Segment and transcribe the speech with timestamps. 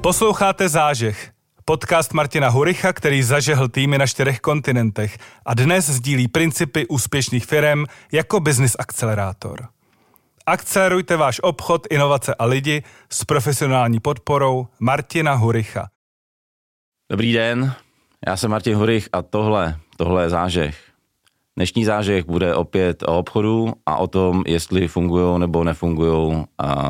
[0.00, 1.32] Posloucháte Zážeh,
[1.64, 7.84] podcast Martina Huricha, který zažehl týmy na čtyřech kontinentech a dnes sdílí principy úspěšných firm
[8.12, 9.68] jako business akcelerátor.
[10.46, 15.88] Akcelerujte váš obchod, inovace a lidi s profesionální podporou Martina Huricha.
[17.10, 17.74] Dobrý den,
[18.26, 20.78] já jsem Martin Hurich a tohle, tohle je zážeh.
[21.56, 26.44] Dnešní zážeh bude opět o obchodu a o tom, jestli fungují nebo nefungují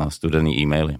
[0.09, 0.97] studený e-maily.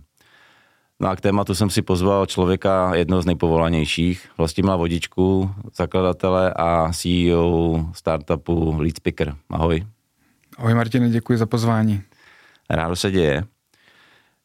[1.02, 6.92] No a k tématu jsem si pozval člověka, jednoho z nejpovolanějších, Vlastimila Vodičku, zakladatele a
[6.94, 9.36] CEO startupu Leadspicker.
[9.50, 9.86] Ahoj.
[10.58, 12.02] Ahoj Martine, děkuji za pozvání.
[12.70, 13.44] Rádo se děje.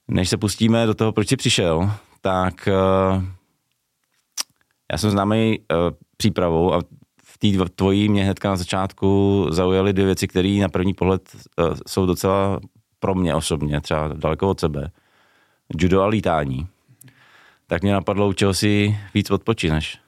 [0.08, 1.90] Než se pustíme do toho, proč jsi přišel,
[2.20, 3.24] tak uh,
[4.92, 5.76] já jsem známý uh,
[6.16, 6.80] přípravou a
[7.24, 11.74] v té tvojí mě hnedka na začátku zaujaly dvě věci, které na první pohled uh,
[11.86, 12.60] jsou docela
[12.98, 14.90] pro mě osobně, třeba daleko od sebe
[15.80, 16.66] judo a lítání,
[17.66, 19.98] tak mě napadlo, u čeho si víc odpočineš?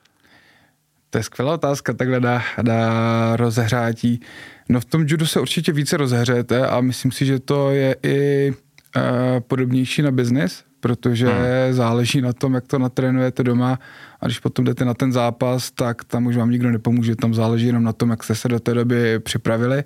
[1.10, 4.20] To je skvělá otázka, takhle na, na rozehřátí.
[4.68, 8.50] No v tom judu se určitě více rozehřejete a myslím si, že to je i
[8.50, 9.02] uh,
[9.40, 11.72] podobnější na biznis, protože hmm.
[11.72, 13.78] záleží na tom, jak to natrénujete doma
[14.20, 17.66] a když potom jdete na ten zápas, tak tam už vám nikdo nepomůže, tam záleží
[17.66, 19.84] jenom na tom, jak jste se do té doby připravili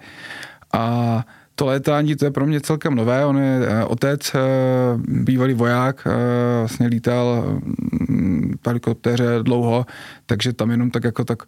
[0.73, 1.25] a
[1.61, 3.27] to létání, to je pro mě celkem nové.
[3.27, 4.41] On je eh, otec, eh,
[4.99, 6.11] bývalý voják, eh,
[6.59, 7.45] vlastně lítal
[8.09, 9.87] mm, v helikoptéře dlouho,
[10.27, 11.43] takže tam jenom tak jako tak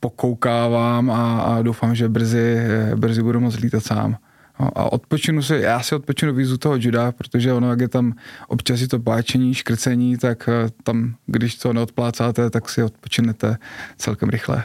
[0.00, 2.56] pokoukávám a, a doufám, že brzy,
[2.96, 4.16] brzy budu moct lítat sám.
[4.60, 7.88] No, a odpočinu si, já si odpočinu víc u toho juda, protože ono, jak je
[7.88, 8.12] tam
[8.48, 10.48] občas je to páčení, škrcení, tak
[10.82, 13.56] tam, když to neodplácáte, tak si odpočinete
[13.96, 14.64] celkem rychle.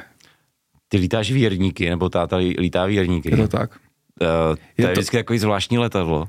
[0.89, 3.29] Ty lítáš věrníky, nebo táta lítá věrníky?
[3.31, 3.86] Je to tak.
[4.21, 4.91] Uh, to je, je to...
[4.91, 6.27] vždycky takový zvláštní letadlo.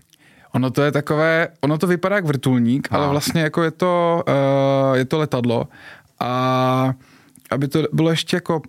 [0.54, 2.96] Ono to je takové, ono to vypadá jak vrtulník, a.
[2.96, 5.68] ale vlastně jako je to, uh, je to letadlo
[6.20, 6.92] a
[7.50, 8.62] aby to bylo ještě jako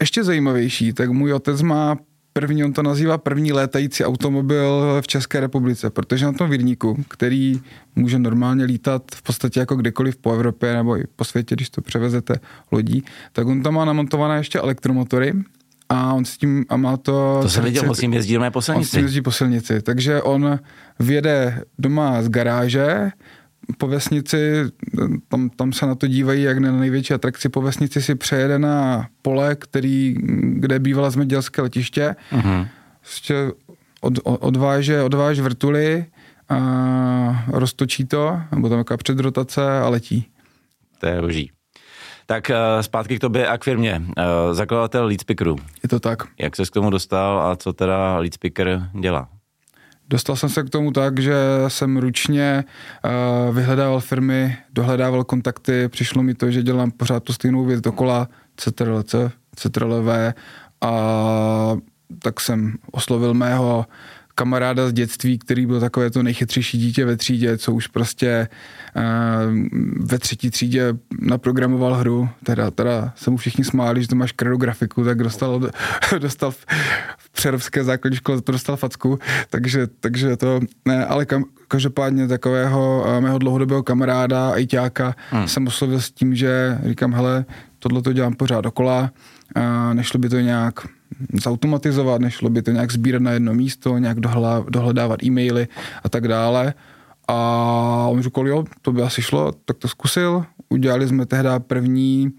[0.00, 1.96] ještě zajímavější, tak můj otec má
[2.32, 7.60] první, on to nazývá první létající automobil v České republice, protože na tom Vírníku, který
[7.96, 11.80] může normálně lítat v podstatě jako kdekoliv po Evropě nebo i po světě, když to
[11.80, 12.34] převezete
[12.72, 15.32] lodí, tak on tam má namontované ještě elektromotory,
[15.92, 17.38] a on s tím a má to...
[17.42, 18.96] To jsem viděl, on s tím jezdí po silnici.
[18.96, 20.58] On s jezdí po silnici, takže on
[20.98, 23.10] vyjede doma z garáže,
[23.78, 24.64] po vesnici,
[25.28, 29.06] tam, tam se na to dívají jak na největší atrakci, po vesnici si přejede na
[29.22, 32.66] pole, který, kde bývala zemědělské letiště, uh-huh.
[34.00, 36.06] od, odváže, odváže vrtuly
[36.48, 40.26] a roztočí to, nebo tam jaká předrotace a letí.
[41.00, 41.50] To je boží.
[42.26, 44.02] Tak uh, zpátky k tobě a k firmě.
[44.06, 45.56] Uh, zakladatel Leadspickeru.
[45.82, 46.22] Je to tak.
[46.38, 49.28] Jak se k tomu dostal a co teda Leadspicker dělá?
[50.08, 51.34] Dostal jsem se k tomu tak, že
[51.68, 52.64] jsem ručně
[53.04, 58.28] uh, vyhledával firmy, dohledával kontakty, přišlo mi to, že dělám pořád tu stejnou věc dokola,
[58.56, 59.14] CTRLC,
[59.56, 60.34] CTRLV
[60.80, 60.92] a
[62.18, 63.86] tak jsem oslovil mého
[64.34, 68.48] kamaráda z dětství, který byl takové to nejchytřejší dítě ve třídě, co už prostě
[68.96, 69.02] uh,
[69.96, 75.04] ve třetí třídě naprogramoval hru, teda, teda se mu všichni smáli, že to máš grafiku,
[75.04, 75.60] tak dostal,
[76.18, 76.66] dostal v,
[77.18, 79.18] v přerovské základní škole, to dostal facku,
[79.50, 85.48] takže, takže to, ne, ale kam, každopádně takového uh, mého dlouhodobého kamaráda, ajťáka, hmm.
[85.48, 87.44] jsem oslovil s tím, že říkám, hele,
[87.78, 89.10] tohle to dělám pořád dokola,
[89.56, 90.74] uh, nešlo by to nějak
[91.42, 94.20] zautomatizovat, nešlo by to nějak sbírat na jedno místo, nějak
[94.68, 95.68] dohledávat e-maily
[96.04, 96.74] a tak dále.
[97.28, 100.44] A on říkal, jo, to by asi šlo, tak to zkusil.
[100.68, 102.32] Udělali jsme tehdy první,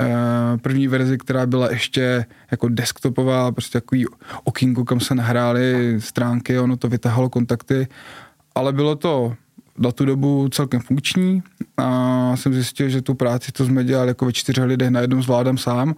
[0.00, 4.06] eh, první verzi, která byla ještě jako desktopová, prostě takový
[4.44, 7.88] okýnko, kam se nahrály stránky, ono to vytahalo kontakty,
[8.54, 9.34] ale bylo to
[9.78, 11.42] na tu dobu celkem funkční
[11.76, 15.58] a jsem zjistil, že tu práci, to jsme dělali jako ve čtyřech lidech, najednou zvládám
[15.58, 15.94] sám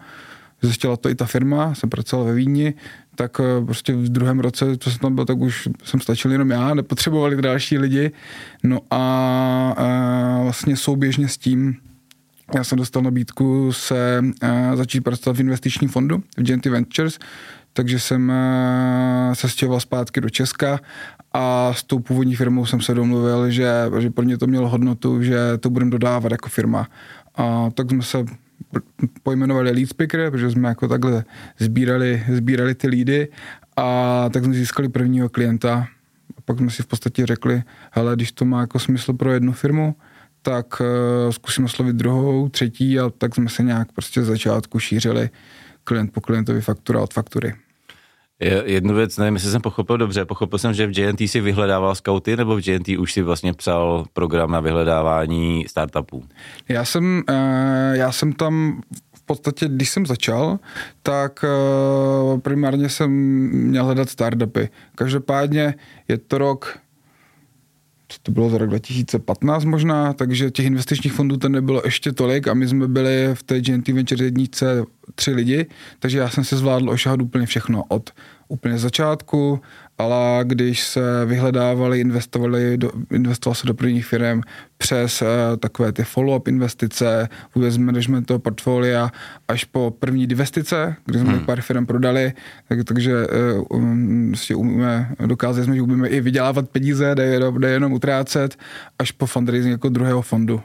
[0.62, 2.74] zjistila to i ta firma, jsem pracoval ve Vídni,
[3.14, 6.50] tak eh, prostě v druhém roce, co jsem tam byl, tak už jsem stačil jenom
[6.50, 8.10] já, nepotřebovali další lidi.
[8.62, 11.76] No a, a vlastně souběžně s tím
[12.54, 17.19] já jsem dostal nabídku se a, začít pracovat v investičním fondu, v Genty Ventures,
[17.72, 18.32] takže jsem
[19.32, 20.81] se stěhoval zpátky do Česka
[21.32, 25.22] a s tou původní firmou jsem se domluvil, že, že pro mě to mělo hodnotu,
[25.22, 26.88] že to budeme dodávat jako firma.
[27.34, 28.25] A tak jsme se
[29.23, 31.25] pojmenovali lead speaker, protože jsme jako takhle
[31.59, 33.29] sbírali, sbírali ty lídy
[33.76, 35.87] a tak jsme získali prvního klienta.
[36.37, 39.53] A pak jsme si v podstatě řekli, hele, když to má jako smysl pro jednu
[39.53, 39.97] firmu,
[40.43, 40.87] tak uh,
[41.31, 45.31] zkusíme oslovit druhou, třetí a tak jsme se nějak prostě z začátku šířili
[45.85, 47.55] klient po klientovi faktura od faktury.
[48.64, 52.36] Jednu věc, nevím, jestli jsem pochopil dobře, pochopil jsem, že v JNT si vyhledával scouty,
[52.36, 56.24] nebo v JNT už si vlastně psal program na vyhledávání startupů?
[56.68, 58.80] Já jsem, eh, já jsem tam
[59.14, 60.58] v podstatě, když jsem začal,
[61.02, 63.10] tak eh, primárně jsem
[63.52, 64.68] měl hledat startupy.
[64.94, 65.74] Každopádně
[66.08, 66.78] je to rok
[68.23, 72.55] to bylo za rok 2015 možná, takže těch investičních fondů tam nebylo ještě tolik a
[72.55, 75.67] my jsme byli v té GNT Venture jednice tři lidi,
[75.99, 78.11] takže já jsem se zvládl ošahat úplně všechno od
[78.52, 79.60] úplně začátku,
[79.99, 84.40] ale když se vyhledávali, investovali, do, investoval se do prvních firm
[84.78, 85.28] přes uh,
[85.58, 89.10] takové ty follow-up investice, vůbec management toho portfolia,
[89.49, 91.44] až po první divestice, kdy jsme hmm.
[91.44, 92.32] pár firm prodali,
[92.69, 97.70] tak, takže uh, um, si umíme, dokázali jsme, že umíme i vydělávat peníze, jde, jde
[97.70, 98.56] jenom utrácet,
[98.99, 100.60] až po fundraising jako druhého fondu.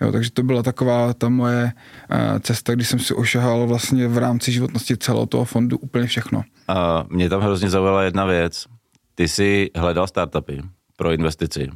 [0.00, 1.72] Jo, takže to byla taková ta moje
[2.12, 6.42] uh, cesta, kdy jsem si ošahal vlastně v rámci životnosti celého toho fondu úplně všechno.
[6.68, 8.66] A mě tam hrozně zaujala jedna věc.
[9.14, 10.62] Ty jsi hledal startupy
[10.96, 11.68] pro investici.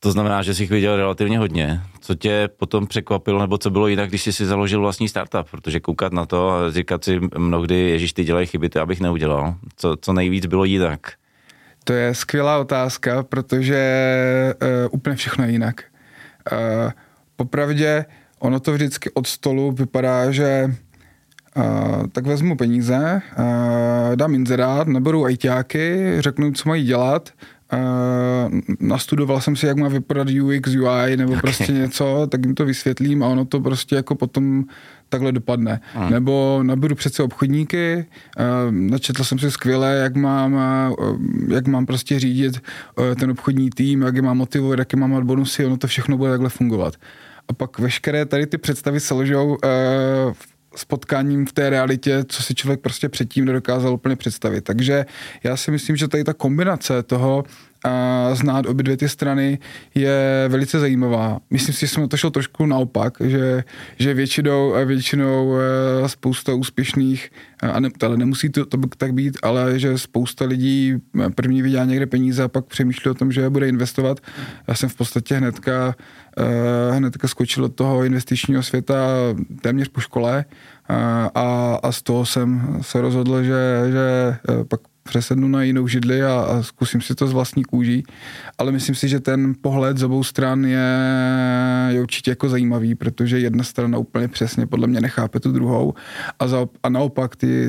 [0.00, 1.80] To znamená, že jsi jich viděl relativně hodně.
[2.00, 5.50] Co tě potom překvapilo, nebo co bylo jinak, když jsi si založil vlastní startup?
[5.50, 9.54] Protože koukat na to a říkat si mnohdy, ježíš, ty dělají chyby, ty abych neudělal.
[9.76, 11.12] Co, co nejvíc bylo jinak?
[11.84, 13.84] To je skvělá otázka, protože
[14.62, 15.84] uh, úplně všechno je jinak.
[16.52, 16.90] Uh,
[17.36, 18.04] popravdě,
[18.38, 20.74] ono to vždycky od stolu vypadá, že
[21.56, 27.30] Uh, tak vezmu peníze, uh, dám inzerát, neberu ajťáky, řeknu, co mají dělat,
[27.76, 31.40] uh, nastudoval jsem si, jak má vypadat UX, UI nebo okay.
[31.40, 34.64] prostě něco, tak jim to vysvětlím a ono to prostě jako potom
[35.08, 35.80] takhle dopadne.
[35.94, 36.10] Hmm.
[36.10, 38.06] Nebo naberu přece obchodníky,
[38.38, 41.16] uh, načetl jsem si skvěle, jak mám, uh,
[41.48, 42.60] jak mám prostě řídit
[42.98, 46.16] uh, ten obchodní tým, jak je mám motivovat, jaké mám mít bonusy, ono to všechno
[46.16, 46.94] bude takhle fungovat.
[47.48, 49.58] A pak veškeré tady ty představy se ložou uh,
[50.76, 54.60] spotkáním v té realitě, co si člověk prostě předtím nedokázal úplně představit.
[54.60, 55.06] Takže
[55.44, 57.44] já si myslím, že tady ta kombinace toho,
[57.84, 59.58] a znát obě dvě ty strany
[59.94, 61.38] je velice zajímavá.
[61.50, 63.64] Myslím si, že jsme to šel trošku naopak, že,
[63.98, 67.30] že většinou, většinou eh, spousta úspěšných,
[67.62, 71.84] a ne, ale nemusí to, to tak být, ale že spousta lidí eh, první vydělá
[71.84, 74.20] někde peníze a pak přemýšlí o tom, že je bude investovat.
[74.68, 75.96] Já jsem v podstatě hnedka,
[76.38, 79.08] eh, hnedka skočil do toho investičního světa
[79.60, 80.44] téměř po škole
[81.34, 84.36] a, a z toho jsem se rozhodl, že, že
[84.68, 88.04] pak přesednu na jinou židli a, a zkusím si to z vlastní kůží.
[88.58, 90.88] Ale myslím si, že ten pohled z obou stran je,
[91.88, 95.94] je určitě jako zajímavý, protože jedna strana úplně přesně podle mě nechápe tu druhou
[96.38, 97.68] a, za, a naopak ty,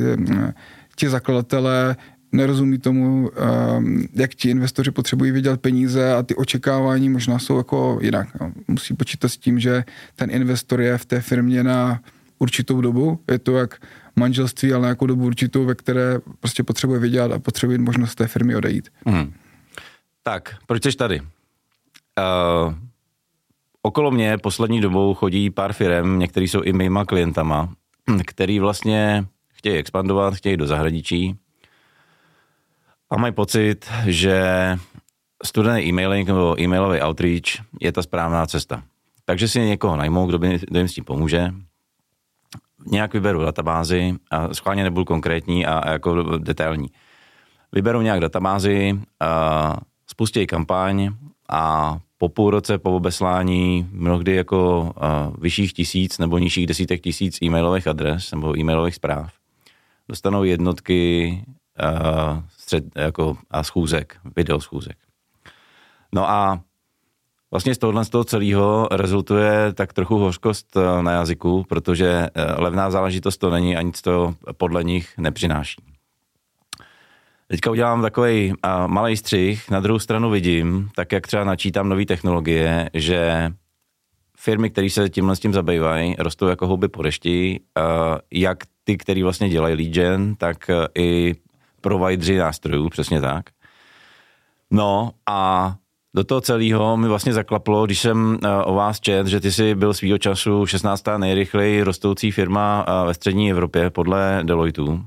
[0.96, 1.96] ti zakladatelé
[2.32, 3.30] nerozumí tomu,
[3.78, 8.28] um, jak ti investoři potřebují vydělat peníze a ty očekávání možná jsou jako jinak.
[8.68, 9.84] Musí počítat s tím, že
[10.16, 12.00] ten investor je v té firmě na
[12.45, 13.19] určitou dobu.
[13.31, 13.81] Je to jak
[14.15, 18.56] manželství, ale nějakou dobu určitou, ve které prostě potřebuje vydělat a potřebuje možnost té firmy
[18.56, 18.89] odejít.
[19.06, 19.33] Hmm.
[20.24, 21.21] Tak, proč jsi tady?
[21.21, 22.74] Uh,
[23.81, 27.74] okolo mě poslední dobou chodí pár firm, některý jsou i mýma klientama,
[28.25, 31.36] který vlastně chtějí expandovat, chtějí do zahraničí
[33.09, 34.44] a mají pocit, že
[35.44, 38.83] studený e-mailing nebo e-mailový outreach je ta správná cesta.
[39.25, 41.53] Takže si někoho najmou, kdo, by, kdo jim s tím pomůže,
[42.86, 46.88] nějak vyberu databázi a schválně nebudu konkrétní a, jako detailní.
[47.72, 51.09] Vyberu nějak databázi, a spustí kampaň
[51.50, 54.94] a po půl roce po obeslání mnohdy jako
[55.42, 59.33] vyšších tisíc nebo nižších desítek tisíc e-mailových adres nebo e-mailových zpráv
[60.09, 61.44] dostanou jednotky
[61.78, 64.98] a, střed, jako, a schůzek, video schůzek.
[66.14, 66.62] No a
[67.56, 72.62] Vlastně z tohohle z toho celého rezultuje tak trochu hořkost eh, na jazyku, protože eh,
[72.62, 75.81] levná záležitost to není a nic to podle nich nepřináší.
[77.47, 82.06] Teďka udělám takový eh, malý střih, na druhou stranu vidím, tak jak třeba načítám nové
[82.06, 83.52] technologie, že
[84.38, 87.59] firmy, které se tímhle s tím zabývají, rostou jako houby po dešti,
[88.31, 91.35] jak ty, který vlastně dělají lead gen, tak i
[91.81, 93.45] provideri nástrojů, přesně tak.
[94.71, 95.76] No a
[96.16, 99.76] do toho celého mi vlastně zaklaplo, když jsem eh, o vás čet, že ty jsi
[99.76, 101.04] byl svýho času 16.
[101.18, 105.06] nejrychleji rostoucí firma eh, ve střední Evropě podle Deloitu,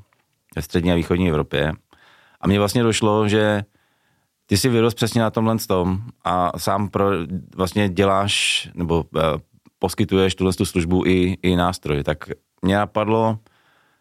[0.57, 1.73] ve střední a východní Evropě.
[2.41, 3.63] A mně vlastně došlo, že
[4.47, 7.11] ty jsi vyrost přesně na tomhle tom a sám pro,
[7.57, 9.23] vlastně děláš nebo uh,
[9.79, 12.03] poskytuješ tuhle tu službu i, i nástroj.
[12.03, 12.19] Tak
[12.63, 13.39] mě napadlo,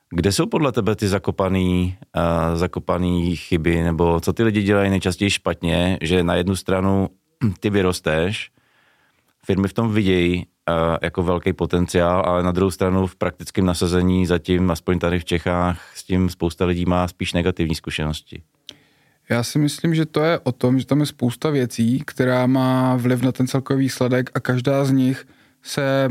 [0.10, 5.30] kde jsou podle tebe ty zakopaný, uh, zakopaný chyby, nebo co ty lidi dělají nejčastěji
[5.30, 7.10] špatně, že na jednu stranu
[7.60, 8.52] ty vyrosteš,
[9.46, 10.46] firmy v tom vidějí
[11.02, 15.82] jako velký potenciál, ale na druhou stranu v praktickém nasazení zatím, aspoň tady v Čechách,
[15.96, 18.42] s tím spousta lidí má spíš negativní zkušenosti.
[19.30, 22.96] Já si myslím, že to je o tom, že tam je spousta věcí, která má
[22.96, 25.28] vliv na ten celkový výsledek a každá z nich
[25.64, 26.10] se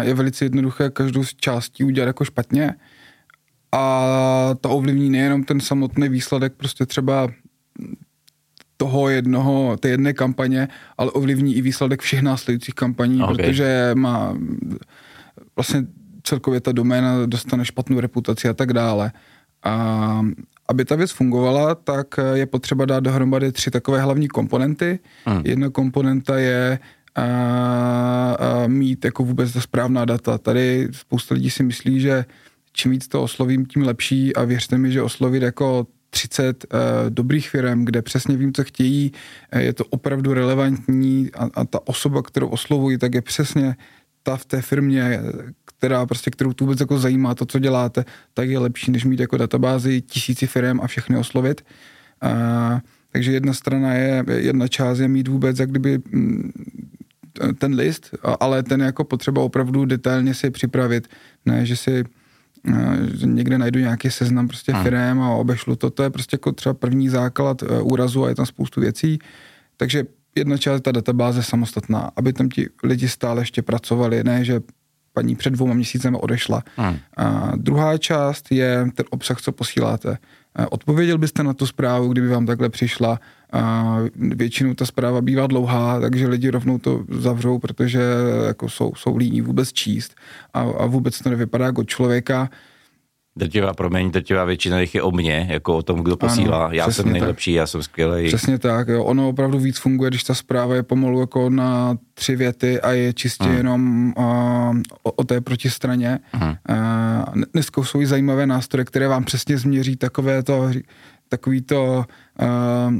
[0.00, 2.74] je velice jednoduché každou z částí udělat jako špatně
[3.72, 7.28] a to ovlivní nejenom ten samotný výsledek prostě třeba
[8.76, 13.36] toho jednoho, té jedné kampaně, ale ovlivní i výsledek všech následujících kampaní, okay.
[13.36, 14.36] protože má
[15.56, 15.86] vlastně
[16.22, 19.12] celkově ta doména dostane špatnou reputaci a tak dále.
[19.64, 20.22] A
[20.68, 24.98] aby ta věc fungovala, tak je potřeba dát dohromady tři takové hlavní komponenty.
[25.24, 25.42] Hmm.
[25.44, 26.78] Jedna komponenta je
[27.14, 30.38] a, a mít jako vůbec ta správná data.
[30.38, 32.24] Tady spousta lidí si myslí, že
[32.72, 37.10] čím víc to oslovím, tím lepší a věřte mi, že oslovit jako 30 uh, eh,
[37.10, 39.12] dobrých firm, kde přesně vím, co chtějí,
[39.54, 43.76] uh, je to opravdu relevantní a, a ta osoba, kterou oslovuji, tak je přesně
[44.22, 45.20] ta v té firmě,
[45.64, 49.20] která prostě, kterou tu vůbec jako zajímá to, co děláte, tak je lepší, než mít
[49.20, 51.64] jako databázi tisíci firm a všechny oslovit.
[52.24, 52.78] Uh,
[53.12, 56.52] takže jedna strana je, jedna část je mít vůbec jak kdyby mm,
[57.58, 61.08] ten list, ale ten jako potřeba opravdu detailně si připravit,
[61.46, 62.04] ne, že si
[63.14, 64.82] že někde najdu nějaký seznam prostě hmm.
[64.82, 68.34] firm a obešlu to, to je prostě jako třeba první základ e, úrazu a je
[68.34, 69.18] tam spoustu věcí.
[69.76, 70.04] Takže
[70.34, 74.60] jedna část ta databáze samostatná, aby tam ti lidi stále ještě pracovali, ne, že
[75.12, 76.62] paní před dvouma měsícemi odešla.
[76.76, 76.96] Hmm.
[77.16, 80.18] A druhá část je ten obsah, co posíláte.
[80.70, 83.20] Odpověděl byste na tu zprávu, kdyby vám takhle přišla.
[83.52, 88.02] A většinou ta zpráva bývá dlouhá, takže lidi rovnou to zavřou, protože
[88.46, 90.14] jako jsou, jsou líní vůbec číst
[90.54, 92.50] a, a vůbec to nevypadá jako člověka.
[93.36, 96.64] Drtivá, promiň, drtivá většina jich je o mně, jako o tom, kdo posílá.
[96.64, 97.56] Ano, já jsem nejlepší, tak.
[97.56, 98.26] já jsem skvělý.
[98.26, 99.04] Přesně tak, jo.
[99.04, 103.12] ono opravdu víc funguje, když ta zpráva je pomalu jako na tři věty a je
[103.12, 103.56] čistě hmm.
[103.56, 104.24] jenom uh,
[105.02, 106.18] o, o té protistraně.
[106.32, 106.54] Hmm.
[106.68, 110.70] Uh, dneska jsou i zajímavé nástroje, které vám přesně změří takové to,
[111.32, 112.04] takový to,
[112.42, 112.92] uh,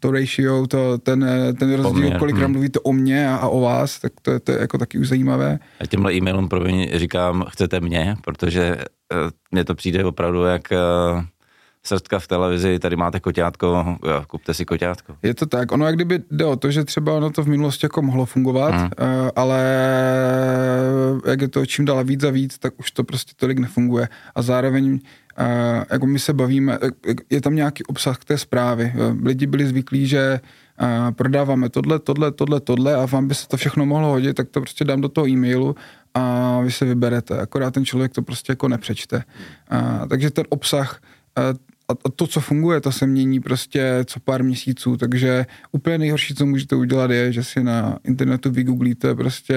[0.00, 1.26] to ratio, to, ten,
[1.58, 2.52] ten rozdíl, kolikrát hmm.
[2.52, 5.58] mluvíte o mně a, a o vás, tak to, to je jako taky už zajímavé.
[5.80, 11.22] A těmhle e-mailům promiň říkám, chcete mě, protože uh, mně to přijde opravdu jak uh,
[11.86, 13.96] srdka v televizi, tady máte koťátko,
[14.26, 15.16] kupte si koťátko.
[15.22, 17.84] Je to tak, ono jak kdyby jde o to, že třeba ono to v minulosti
[17.84, 18.90] jako mohlo fungovat, hmm.
[19.36, 19.60] ale
[21.26, 24.42] jak je to čím dál víc a víc, tak už to prostě tolik nefunguje a
[24.42, 25.00] zároveň
[25.90, 26.78] jako my se bavíme,
[27.30, 28.92] je tam nějaký obsah té zprávy.
[29.22, 30.40] Lidi byli zvyklí, že
[31.16, 34.60] prodáváme tohle, tohle, tohle, tohle a vám by se to všechno mohlo hodit, tak to
[34.60, 35.76] prostě dám do toho e-mailu
[36.14, 37.40] a vy se vyberete.
[37.40, 39.24] Akorát ten člověk to prostě jako nepřečte.
[39.72, 41.00] Uh, takže ten obsah
[41.88, 46.46] a to, co funguje, to se mění prostě co pár měsíců, takže úplně nejhorší, co
[46.46, 49.56] můžete udělat, je, že si na internetu vygooglíte prostě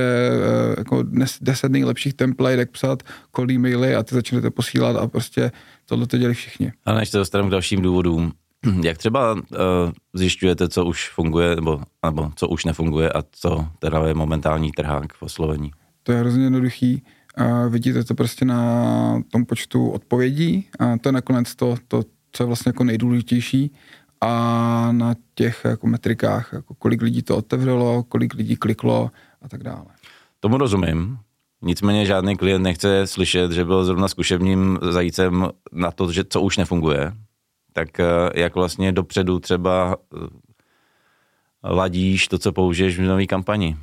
[0.78, 1.04] jako
[1.42, 3.04] deset nejlepších template, jak psát
[3.36, 5.52] cold e-maily a ty začnete posílat a prostě
[5.86, 6.72] tohle to dělají všichni.
[6.86, 8.32] Ale než se dostaneme k dalším důvodům,
[8.84, 9.40] jak třeba uh,
[10.14, 15.14] zjišťujete, co už funguje, nebo, nebo co už nefunguje a co teda je momentální trhák
[15.14, 15.72] v oslovení?
[16.04, 17.04] To je hrozně jednoduchý.
[17.40, 22.44] Uh, vidíte to prostě na tom počtu odpovědí a to je nakonec to, to, co
[22.44, 23.72] je vlastně jako nejdůležitější
[24.22, 29.64] a na těch jako metrikách, jako kolik lidí to otevřelo, kolik lidí kliklo a tak
[29.64, 29.86] dále.
[30.40, 31.18] Tomu rozumím.
[31.62, 36.58] Nicméně žádný klient nechce slyšet, že byl zrovna zkušebním zajícem na to, že co už
[36.58, 37.14] nefunguje.
[37.74, 38.06] Tak eh,
[38.36, 40.28] jak vlastně dopředu třeba eh,
[41.64, 43.78] ladíš to, co použiješ v nové kampani?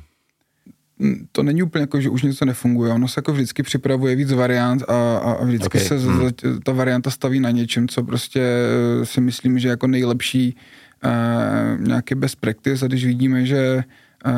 [1.31, 2.93] To není úplně jako, že už něco nefunguje.
[2.93, 5.81] Ono se jako vždycky připravuje víc variant a, a vždycky okay.
[5.81, 6.29] se hmm.
[6.63, 10.55] ta varianta staví na něčem, co prostě eh, si myslím, že jako nejlepší
[11.05, 13.83] uh, nějaký best practice a když vidíme, že
[14.25, 14.31] uh,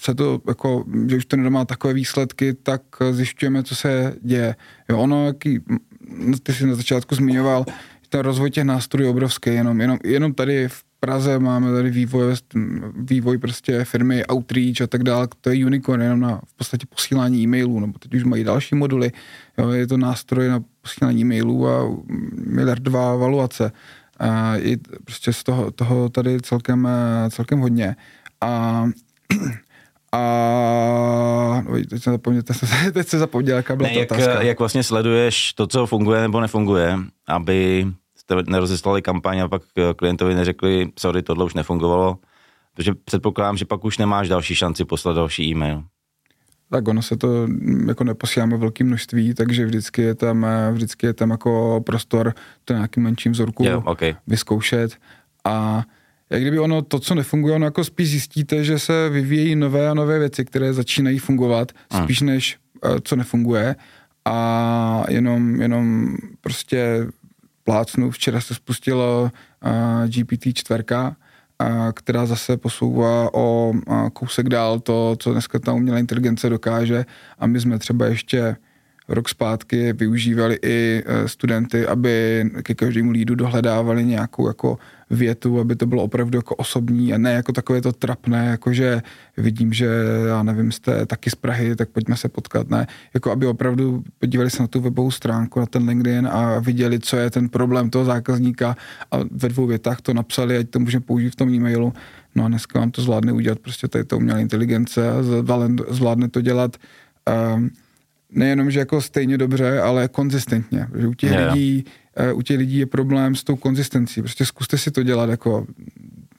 [0.00, 4.56] se to jako, že už to nemá takové výsledky, tak zjišťujeme, co se děje.
[4.88, 5.60] Jo, ono, jaký,
[6.42, 7.64] ty jsi na začátku zmiňoval,
[8.08, 12.34] ten rozvoj těch nástrojů je obrovský, jenom, jenom, jenom tady v Praze máme tady vývoj,
[12.94, 17.42] vývoj prostě firmy Outreach a tak dále, to je unicorn jenom na v podstatě posílání
[17.42, 19.12] e-mailů, nebo teď už mají další moduly,
[19.58, 21.96] jo, je to nástroj na posílání e-mailů a
[22.46, 23.72] miliardová valuace.
[24.18, 26.88] A je prostě z toho, toho tady celkem,
[27.30, 27.96] celkem hodně.
[28.40, 28.84] A
[30.12, 32.42] a no, teď, se zapomněl,
[32.92, 36.98] teď se zapomněl, jaká byla ne, jak, jak vlastně sleduješ to, co funguje nebo nefunguje,
[37.28, 37.86] aby
[38.46, 42.18] nerozeslali kampaň a pak eh, klientovi neřekli, sorry, tohle už nefungovalo,
[42.74, 45.82] protože předpokládám, že pak už nemáš další šanci poslat další e-mail.
[46.70, 51.06] Tak ono se to mm, jako neposíláme velké množství, takže vždycky je tam, eh, vždycky
[51.06, 54.16] je tam jako prostor to nějakým menším vzorku yeah, okay.
[54.26, 54.96] vyzkoušet
[55.44, 55.82] a
[56.30, 59.94] jak kdyby ono, to, co nefunguje, ono jako spíš zjistíte, že se vyvíjejí nové a
[59.94, 62.04] nové věci, které začínají fungovat, hmm.
[62.04, 63.76] spíš než uh, co nefunguje
[64.24, 67.06] a jenom, jenom prostě
[67.64, 69.30] plácnu, včera se spustilo
[69.64, 69.70] uh,
[70.06, 73.72] GPT-4, uh, která zase posouvá o
[74.12, 77.04] kousek dál to, co dneska ta umělá inteligence dokáže.
[77.38, 78.56] A my jsme třeba ještě
[79.08, 84.78] rok zpátky využívali i e, studenty, aby ke každému lídu dohledávali nějakou jako
[85.12, 89.02] větu, aby to bylo opravdu jako osobní a ne jako takové to trapné, jako že
[89.36, 89.88] vidím, že
[90.28, 94.50] já nevím, jste taky z Prahy, tak pojďme se potkat, ne, jako aby opravdu podívali
[94.50, 98.04] se na tu webovou stránku, na ten LinkedIn a viděli, co je ten problém toho
[98.04, 98.76] zákazníka
[99.10, 101.92] a ve dvou větách to napsali, ať to můžeme použít v tom e-mailu.
[102.34, 105.22] No a dneska vám to zvládne udělat prostě tady to umělá inteligence a
[105.88, 106.76] zvládne to dělat
[107.56, 107.70] um,
[108.30, 110.86] nejenom, že jako stejně dobře, ale konzistentně.
[110.98, 111.54] Že u těch, yeah.
[111.54, 111.84] lidí,
[112.34, 114.22] u těch lidí je problém s tou konzistencí.
[114.22, 115.66] Prostě zkuste si to dělat jako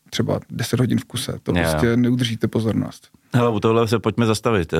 [0.09, 1.39] třeba 10 hodin v kuse.
[1.43, 1.71] To yeah.
[1.71, 3.09] prostě neudržíte pozornost.
[3.35, 4.73] Hele, u tohle se pojďme zastavit.
[4.73, 4.79] Uh,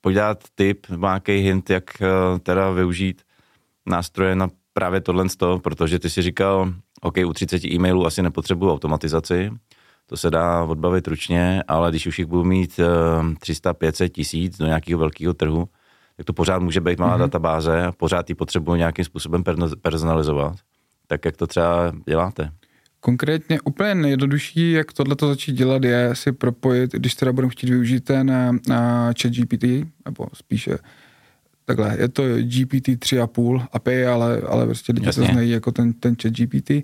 [0.00, 3.22] pojď dát tip, nějaký hint, jak uh, teda využít
[3.86, 8.22] nástroje na právě tohle z toho, protože ty si říkal, OK, u 30 e-mailů asi
[8.22, 9.50] nepotřebuju automatizaci,
[10.06, 12.80] to se dá odbavit ručně, ale když už jich budu mít
[13.40, 15.68] 300, 500 tisíc do nějakého velkého trhu,
[16.16, 17.20] tak to pořád může být malá mm-hmm.
[17.20, 19.44] databáze a pořád ji potřebuji nějakým způsobem
[19.82, 20.56] personalizovat.
[21.06, 22.50] Tak jak to třeba děláte?
[23.00, 27.70] Konkrétně úplně nejjednodušší, jak tohle to začít dělat, je si propojit, když teda budeme chtít
[27.70, 28.26] využít ten
[28.68, 29.64] na chat GPT,
[30.04, 30.78] nebo spíše
[31.64, 35.26] takhle, je to GPT 3,5 API, ale, ale prostě lidi Jasně.
[35.26, 36.82] to znají jako ten, ten chat GPT, Eh,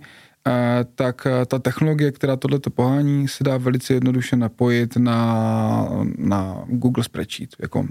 [0.95, 7.05] tak eh, ta technologie, která tohleto pohání, se dá velice jednoduše napojit na, na Google
[7.05, 7.87] Spreadsheet, jako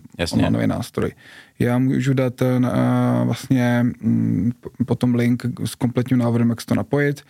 [0.49, 1.11] nový nástroj.
[1.59, 4.51] Já můžu dát ten, uh, vlastně um,
[4.85, 7.21] potom link s kompletním návrhem, jak se to napojit.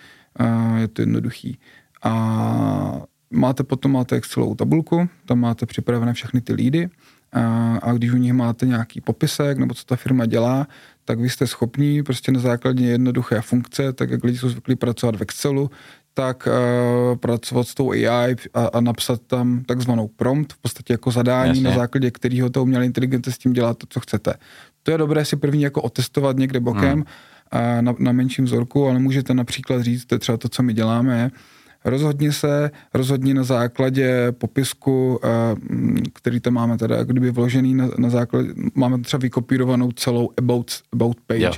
[0.78, 1.60] Je to jednoduchý.
[2.04, 3.02] A
[3.32, 6.90] máte potom máte Excelovou tabulku, tam máte připravené všechny ty lídy
[7.34, 10.68] a, a když u nich máte nějaký popisek nebo co ta firma dělá,
[11.12, 15.16] tak vy jste schopní prostě na základě jednoduché funkce, tak jak lidi jsou zvyklí pracovat
[15.16, 15.72] v Excelu,
[16.14, 21.12] tak uh, pracovat s tou AI a, a napsat tam takzvanou prompt, v podstatě jako
[21.12, 21.64] zadání, Jasně.
[21.64, 24.34] na základě kterého to umělé inteligence s tím dělá to, co chcete.
[24.84, 27.06] To je dobré si první jako otestovat někde bokem hmm.
[27.52, 30.74] a na, na menším vzorku, ale můžete například říct, to je třeba to, co my
[30.74, 31.32] děláme,
[31.86, 35.30] Rozhodně se, rozhodně na základě popisku, eh,
[36.14, 41.18] který tam máme teda kdyby vložený na, na základě, máme třeba vykopírovanou celou about, about
[41.28, 41.52] page jo,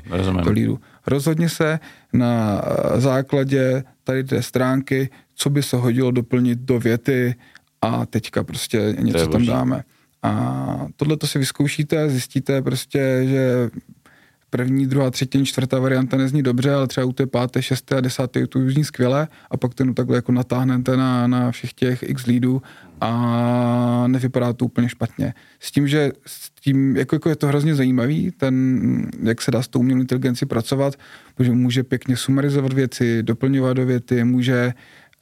[0.44, 0.80] to lídu.
[1.08, 1.80] Rozhodně se
[2.14, 7.36] na eh, základě tady té stránky, co by se hodilo doplnit do věty
[7.82, 9.84] a teďka prostě něco tam dáme.
[10.24, 13.70] A tohle to si vyzkoušíte, zjistíte prostě, že
[14.54, 18.48] první, druhá, třetí, čtvrtá varianta nezní dobře, ale třeba u té páté, šesté a desáté
[18.48, 22.62] to zní skvěle a pak to takhle jako natáhnete na, na všech těch x lídů
[23.02, 25.34] a nevypadá to úplně špatně.
[25.60, 28.56] S tím, že s tím, jako, jako je to hrozně zajímavý, ten,
[29.24, 30.94] jak se dá s tou umělou inteligenci pracovat,
[31.36, 34.74] protože může pěkně sumarizovat věci, doplňovat do věty, může,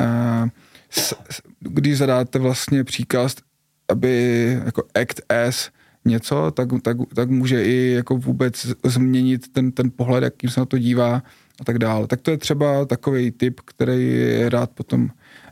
[0.01, 0.49] uh,
[0.89, 1.15] s,
[1.59, 3.35] když zadáte vlastně příkaz,
[3.89, 5.69] aby jako act as,
[6.05, 10.65] něco, tak, tak, tak může i jako vůbec změnit ten, ten pohled, jakým se na
[10.65, 11.23] to dívá
[11.59, 12.07] a tak dále.
[12.07, 15.09] Tak to je třeba takový tip, který rád potom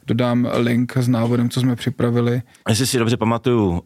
[0.08, 2.42] dodám link s návodem, co jsme připravili.
[2.70, 3.80] Jestli si dobře pamatuju, uh,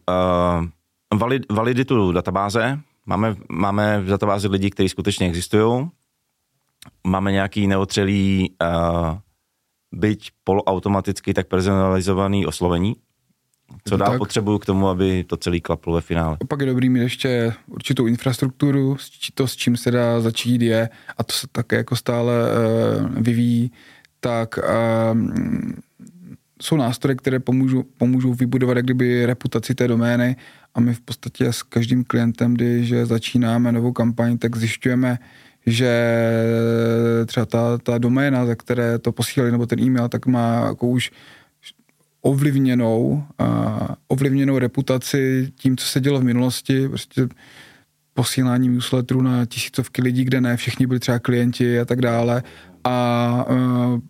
[1.18, 5.88] valid, validitu databáze, máme, máme v databázi lidi, kteří skutečně existují,
[7.06, 9.18] máme nějaký neotřelý, uh,
[9.92, 12.96] byť poloautomaticky, tak personalizovaný oslovení,
[13.88, 16.36] co dál potřebuju k tomu, aby to celý klaplo ve finále?
[16.48, 18.96] Pak je dobrý mít ještě určitou infrastrukturu,
[19.34, 23.72] to, s čím se dá začít je, a to se také jako stále uh, vyvíjí,
[24.20, 25.20] tak uh,
[26.62, 30.36] jsou nástroje, které pomůžou, pomůžou vybudovat jak kdyby reputaci té domény
[30.74, 35.18] a my v podstatě s každým klientem, když začínáme novou kampaň, tak zjišťujeme,
[35.66, 36.20] že
[37.26, 41.10] třeba ta, ta doména, za které to posílali, nebo ten e-mail, tak má jako už
[42.24, 43.24] ovlivněnou,
[44.08, 47.28] ovlivněnou reputaci tím, co se dělo v minulosti, prostě
[48.14, 52.42] posíláním newsletterů na tisícovky lidí, kde ne všichni byli třeba klienti a tak dále.
[52.84, 54.00] A uh,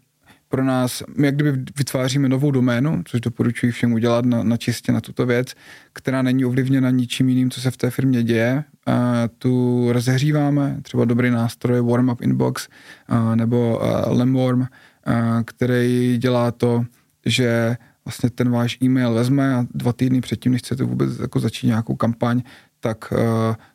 [0.49, 4.93] pro nás, my jak kdyby vytváříme novou doménu, což doporučuji všem udělat na, na čistě
[4.93, 5.55] na tuto věc,
[5.93, 8.65] která není ovlivněna ničím jiným, co se v té firmě děje.
[8.89, 8.95] Uh,
[9.39, 12.69] tu rozehříváme, třeba dobrý nástroj Warm Up Inbox
[13.11, 14.67] uh, nebo uh, Lemworm, uh,
[15.45, 16.85] který dělá to,
[17.27, 21.67] že vlastně ten váš e-mail vezme a dva týdny předtím, než chcete vůbec jako začít
[21.67, 22.43] nějakou kampaň,
[22.81, 23.19] tak uh,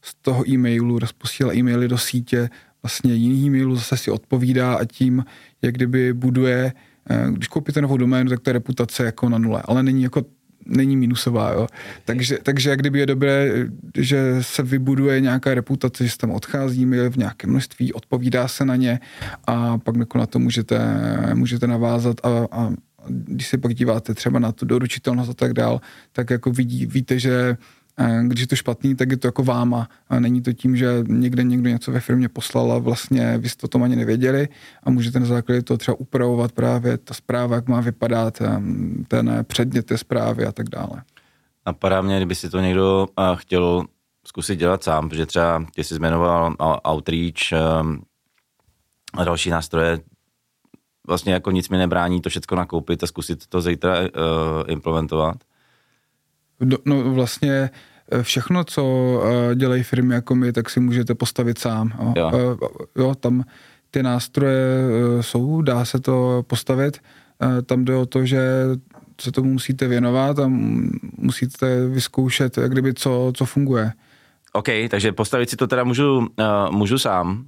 [0.01, 2.49] z toho e-mailu rozposílá e-maily do sítě,
[2.83, 5.25] vlastně jiný e-mailu zase si odpovídá a tím,
[5.61, 6.73] jak kdyby buduje
[7.09, 10.25] eh, když koupíte novou doménu, tak ta reputace jako na nule, ale není jako
[10.65, 11.67] není minusová, jo.
[12.05, 13.51] Takže, takže jak kdyby je dobré,
[13.97, 18.75] že se vybuduje nějaká reputace, že se tam odcházíme v nějakém množství, odpovídá se na
[18.75, 18.99] ně
[19.47, 20.79] a pak na to můžete,
[21.33, 22.69] můžete navázat a, a
[23.07, 25.81] když se pak díváte třeba na tu doručitelnost a tak dál,
[26.11, 27.57] tak jako vidí, víte, že
[28.27, 29.87] když je to špatný, tak je to jako váma.
[30.09, 33.61] A není to tím, že někde někdo něco ve firmě poslal a vlastně vy jste
[33.61, 34.47] to tom ani nevěděli
[34.83, 38.41] a můžete na základě toho třeba upravovat právě ta zpráva, jak má vypadat,
[39.07, 41.03] ten předmět té zprávy a tak dále.
[41.65, 43.85] Napadá mě, kdyby si to někdo chtěl
[44.27, 46.55] zkusit dělat sám, protože třeba ty jsi jmenoval
[46.91, 47.53] Outreach
[49.13, 49.99] a další nástroje,
[51.09, 54.07] vlastně jako nic mi nebrání to všechno nakoupit a zkusit to zítra uh,
[54.67, 55.37] implementovat.
[56.59, 57.69] No, no vlastně
[58.11, 61.93] eh, všechno, co uh, dělají firmy jako my, tak si můžete postavit sám.
[61.99, 62.13] Jo.
[62.17, 62.57] Jo.
[62.61, 63.43] Uh, jo, tam
[63.91, 64.83] ty nástroje
[65.15, 67.01] uh, jsou, dá se to postavit.
[67.43, 68.39] Uh, tam jde o to, že
[69.21, 70.43] se tomu musíte věnovat a
[71.17, 73.93] musíte vyzkoušet, jak kdyby co, co funguje.
[74.53, 76.25] OK, takže postavit si to teda můžu, uh,
[76.71, 77.45] můžu sám.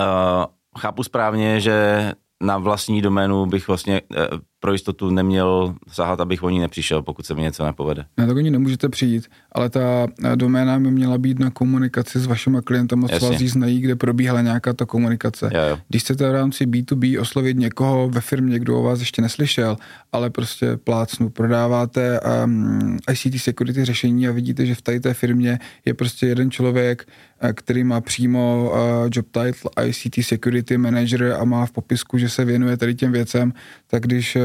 [0.00, 0.44] Uh,
[0.76, 2.12] chápu správně, že
[2.42, 4.28] na vlastní doménu bych vlastně eh,
[4.66, 8.04] pro jistotu neměl sahat, abych o ní nepřišel, pokud se mi něco nepovede.
[8.16, 12.26] Ne, tak oni nemůžete přijít, ale ta eh, doména by měla být na komunikaci s
[12.26, 15.50] vašimi klientama, co vás znají, kde probíhala nějaká ta komunikace.
[15.54, 15.78] Jo, jo.
[15.88, 19.76] Když chcete v rámci B2B oslovit někoho ve firmě, kdo o vás ještě neslyšel,
[20.12, 25.58] ale prostě plácnu, prodáváte um, ICT security řešení a vidíte, že v tady té firmě
[25.84, 27.08] je prostě jeden člověk,
[27.40, 28.78] eh, který má přímo uh,
[29.12, 33.52] job title ICT security manager a má v popisku, že se věnuje tady těm věcem,
[33.86, 34.36] tak když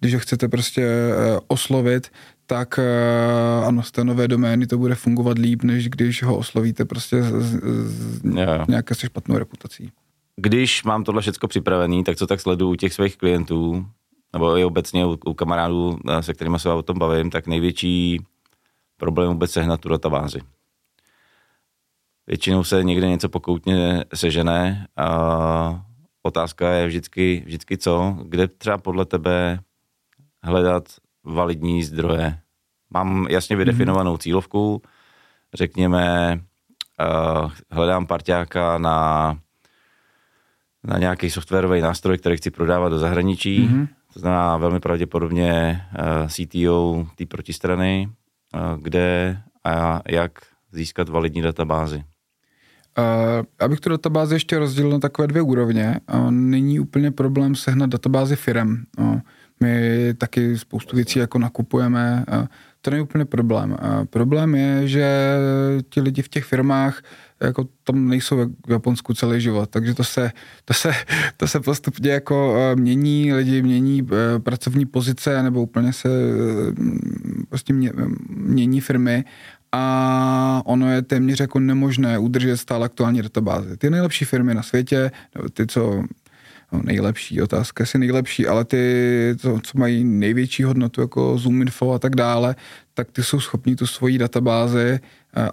[0.00, 2.12] když ho chcete prostě eh, oslovit,
[2.46, 6.84] tak eh, ano, z té nové domény to bude fungovat líp, než když ho oslovíte
[6.84, 8.22] prostě z, z
[8.68, 9.92] nějaké se špatnou reputací.
[10.36, 13.86] Když mám tohle všechno připravený, tak co tak sleduju u těch svých klientů,
[14.32, 18.20] nebo i obecně u, u kamarádů, eh, se kterými se o tom bavím, tak největší
[18.96, 20.40] problém vůbec sehnat tu databázi.
[22.26, 25.89] Většinou se někde něco pokoutně sežené a
[26.22, 29.60] otázka je vždycky, vždycky co, kde třeba podle tebe
[30.42, 30.84] hledat
[31.24, 32.38] validní zdroje.
[32.90, 34.82] Mám jasně vydefinovanou cílovku,
[35.54, 36.34] řekněme,
[37.00, 39.38] uh, hledám parťáka na,
[40.84, 43.88] na nějaký softwarový nástroj, který chci prodávat do zahraničí, mm-hmm.
[44.12, 48.08] to znamená velmi pravděpodobně uh, eh, CTO té protistrany,
[48.54, 50.32] uh, kde a jak
[50.72, 52.04] získat validní databázi.
[52.98, 56.00] Uh, abych tu databázi ještě rozdělil na takové dvě úrovně.
[56.30, 58.84] Není úplně problém sehnat databázi firem.
[58.98, 59.20] Uh,
[59.60, 62.24] my taky spoustu věcí jako nakupujeme.
[62.80, 63.76] To není úplně problém.
[64.10, 65.36] Problém je, že
[65.88, 67.02] ti lidi v těch firmách
[67.40, 70.32] jako tam nejsou v Japonsku celý život, takže to se,
[70.64, 70.92] to se,
[71.36, 74.06] to se postupně jako mění, lidi mění
[74.38, 76.08] pracovní pozice nebo úplně se
[77.48, 77.74] prostě
[78.28, 79.24] mění firmy
[79.72, 83.76] a ono je téměř jako nemožné udržet stále aktuální databáze.
[83.76, 85.10] Ty nejlepší firmy na světě,
[85.52, 86.02] ty, co
[86.72, 91.92] no, nejlepší, otázka si nejlepší, ale ty, co, co mají největší hodnotu, jako Zoom Info
[91.92, 92.56] a tak dále,
[92.94, 95.00] tak ty jsou schopní tu svoji databázi,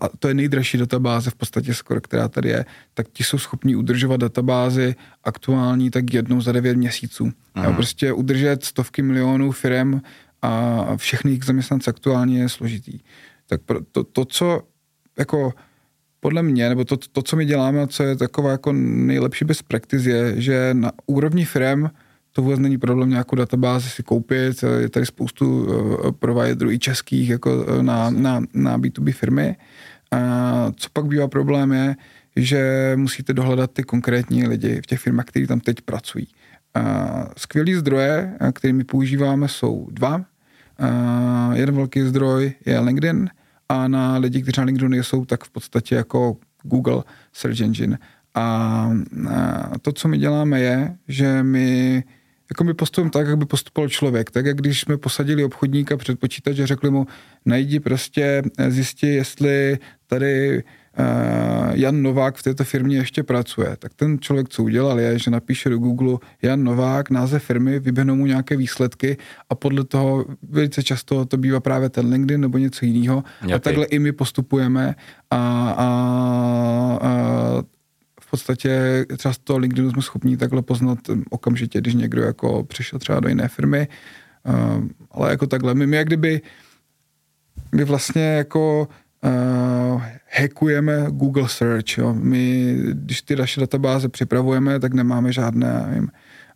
[0.02, 3.76] a to je nejdražší databáze v podstatě skoro, která tady je, tak ti jsou schopní
[3.76, 7.32] udržovat databázi aktuální tak jednou za devět měsíců.
[7.56, 10.02] A prostě udržet stovky milionů firm
[10.42, 13.00] a všechny jejich zaměstnance aktuálně je složitý
[13.48, 14.62] tak to, to, co
[15.20, 15.54] jako
[16.20, 20.10] podle mě, nebo to, to, co my děláme co je taková jako nejlepší best practice
[20.10, 21.88] je, že na úrovni firm
[22.32, 27.30] to vůbec není problém nějakou databázi si koupit, je tady spoustu uh, providerů i českých
[27.30, 29.56] jako uh, na, na, na B2B firmy.
[30.12, 31.96] A co pak bývá problém je,
[32.36, 36.28] že musíte dohledat ty konkrétní lidi v těch firmách, kteří tam teď pracují.
[37.38, 40.26] Skvělý zdroje, kterými používáme, jsou dva.
[41.54, 43.30] Jeden velký zdroj je LinkedIn,
[43.70, 48.00] a na lidi, kteří na LinkedInu nejsou, tak v podstatě jako Google Search Engine.
[48.36, 48.90] A,
[49.82, 52.04] to, co my děláme, je, že my
[52.50, 54.32] jako my postupujeme tak, jak by postupoval člověk.
[54.32, 57.08] Tak, jak když jsme posadili obchodníka před počítač a řekli mu,
[57.46, 60.64] najdi prostě, zjistí, jestli tady
[61.74, 63.76] Jan Novák v této firmě ještě pracuje.
[63.80, 68.16] Tak ten člověk, co udělal, je, že napíše do Google Jan Novák, název firmy, vyběhnou
[68.16, 69.18] mu nějaké výsledky
[69.50, 73.24] a podle toho velice často to bývá právě ten LinkedIn nebo něco jiného.
[73.44, 73.56] Okay.
[73.56, 74.96] A takhle i my postupujeme
[75.32, 75.88] a, a,
[77.02, 77.14] a
[78.22, 83.00] v podstatě třeba z toho LinkedInu jsme schopni takhle poznat okamžitě, když někdo jako přišel
[83.00, 83.88] třeba do jiné firmy,
[84.44, 85.74] uh, ale jako takhle.
[85.74, 86.42] My, my jak kdyby
[87.76, 88.88] my vlastně jako
[89.24, 90.04] uh,
[90.40, 91.98] hackujeme Google Search.
[91.98, 92.14] Jo.
[92.14, 96.12] My, když ty naše databáze připravujeme, tak nemáme žádné nevím,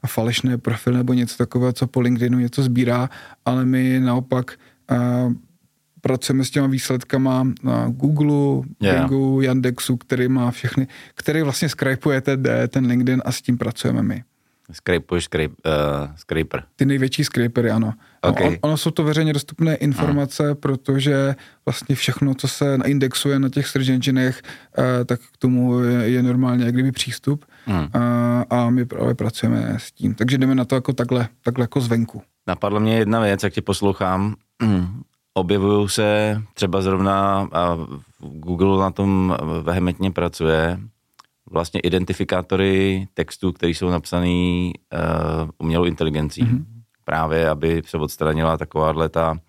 [0.08, 3.10] falešné profily nebo něco takového, co po LinkedInu něco sbírá,
[3.46, 4.52] ale my naopak
[4.92, 5.34] uh,
[6.02, 9.00] pracujeme s těma výsledkama na Google, Yeah.
[9.00, 14.02] Bingu, Yandexu, který má všechny, který vlastně skrajpuje ten, ten LinkedIn a s tím pracujeme
[14.02, 14.24] my.
[14.72, 16.64] Scrapuješ scrape, uh, scraper.
[16.76, 17.94] Ty největší scrapery, ano.
[18.26, 20.56] No, on, ono jsou to veřejně dostupné informace, hmm.
[20.56, 24.42] protože vlastně všechno, co se naindexuje na těch search enginech,
[24.78, 27.88] eh, tak k tomu je, je normálně jak kdyby přístup Hmm.
[27.94, 30.16] a, a my právě pracujeme s tím.
[30.16, 32.22] Takže jdeme na to jako takhle, takhle jako zvenku.
[32.48, 34.36] Napadla mě jedna věc, jak tě poslouchám.
[35.34, 37.78] Objevují se třeba zrovna, a
[38.20, 40.80] Google na tom vehementně pracuje,
[41.52, 46.44] vlastně identifikátory textů, které jsou napsané uh, umělou inteligencí.
[46.44, 46.66] Mm-hmm.
[47.06, 49.40] Právě, aby se odstranila takováhle ta,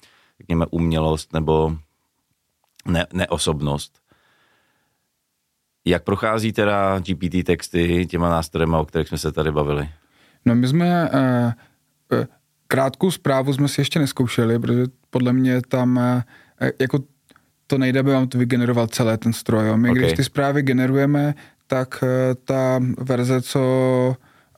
[0.40, 1.76] řekněme, umělost nebo
[2.86, 4.02] ne, neosobnost.
[5.84, 9.88] Jak prochází teda GPT texty těma nástrojema, o kterých jsme se tady bavili?
[10.44, 11.54] No my jsme, eh,
[12.12, 12.26] eh,
[12.68, 16.22] krátkou zprávu jsme si ještě neskoušeli, protože podle mě tam eh,
[16.80, 16.98] jako
[17.66, 19.66] to nejde, aby vám to vygeneroval celé ten stroj.
[19.68, 19.76] Jo.
[19.76, 19.92] My Ok.
[19.92, 20.04] okay.
[20.04, 21.34] když ty zprávy generujeme,
[21.72, 23.62] tak eh, ta verze, co,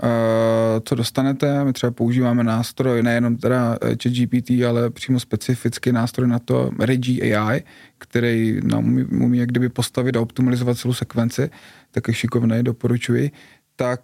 [0.02, 6.28] eh, co dostanete, my třeba používáme nástroj, nejenom teda eh, ChatGPT, ale přímo specifický nástroj
[6.28, 7.62] na to, Regi AI,
[7.98, 11.50] který nám umí, umí jak kdyby postavit a optimalizovat celou sekvenci,
[11.90, 13.30] tak je šikovný, doporučuji.
[13.76, 14.00] Tak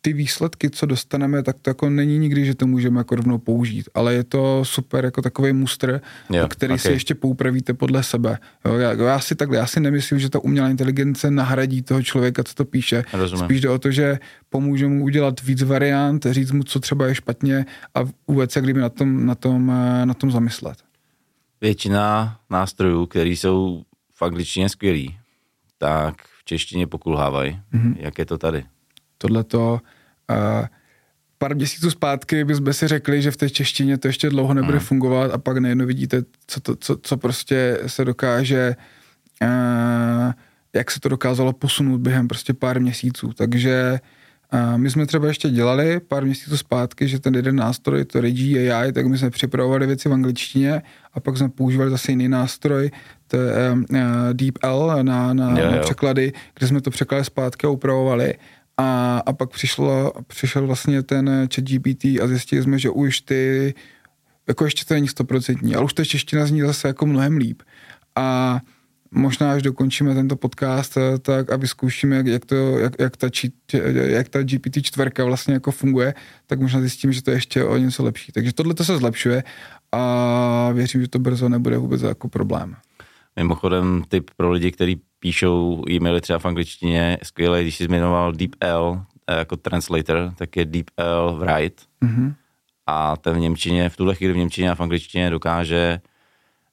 [0.00, 3.88] ty výsledky, co dostaneme, tak to jako není nikdy, že to můžeme jako rovnou použít,
[3.94, 6.80] ale je to super jako takový mustr, Jo, který ok.
[6.80, 8.38] si ještě poupravíte podle sebe.
[8.64, 12.44] Jo, já, já, si takhle, já si nemyslím, že ta umělá inteligence nahradí toho člověka,
[12.44, 13.04] co to píše.
[13.12, 13.44] Rozumím.
[13.44, 14.18] Spíš jde o to, že
[14.50, 18.80] pomůže mu udělat víc variant, říct mu, co třeba je špatně a vůbec jak kdyby
[18.80, 20.78] na tom, na tom, eh, na tom zamyslet.
[21.60, 23.82] většina nástrojů, které jsou
[24.14, 25.18] v angličtině skvělý,
[25.78, 27.60] tak v češtině pokulhávají.
[27.74, 27.94] Mm-hmm.
[27.98, 28.64] Jak je to tady?
[29.18, 29.80] Tohleto.
[30.30, 30.66] Uh,
[31.38, 35.30] pár měsíců zpátky bychom si řekli, že v té češtině to ještě dlouho nebude fungovat
[35.30, 38.76] a pak najednou vidíte, co, to, co, co prostě se dokáže,
[39.42, 40.32] uh,
[40.74, 43.32] jak se to dokázalo posunout během prostě pár měsíců.
[43.32, 44.00] Takže
[44.52, 48.70] uh, my jsme třeba ještě dělali pár měsíců zpátky, že ten jeden nástroj, to Regi
[48.70, 52.90] AI, tak my jsme připravovali věci v angličtině a pak jsme používali zase jiný nástroj,
[53.28, 53.78] to je uh,
[54.32, 55.70] DeepL na, na, Jo, jo.
[55.70, 58.34] na překlady, kde jsme to překládali zpátky a upravovali.
[58.78, 63.74] A, a pak přišlo, přišel vlastně ten chat GPT a zjistili jsme, že už ty,
[64.48, 67.62] jako ještě to není stoprocentní, ale už ta čeština zní zase jako mnohem líp.
[68.16, 68.60] A
[69.10, 73.28] možná, až dokončíme tento podcast, tak a vyzkoušíme, jak, jak, to, jak, jak, ta,
[73.92, 76.14] jak ta GPT čtverka vlastně jako funguje,
[76.46, 78.32] tak možná zjistíme, že to je ještě o něco lepší.
[78.32, 79.42] Takže tohle to se zlepšuje
[79.92, 82.76] a věřím, že to brzo nebude vůbec jako problém.
[83.36, 89.02] Mimochodem, tip pro lidi, kteří píšou e-maily třeba v angličtině, skvěle, když jsi zmiňoval DeepL
[89.26, 91.82] eh, jako translator, tak je DeepL Write.
[92.00, 92.34] Mhm.
[92.86, 96.00] A ten v Němčině, v tuhle chvíli v Němčině a v angličtině dokáže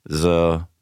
[0.10, 0.30] z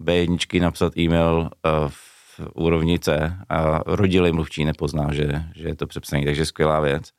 [0.01, 5.87] B1 napsat e-mail eh, v úrovni C a rodilý mluvčí nepozná, že, že je to
[5.87, 7.11] přepsaný, takže skvělá věc.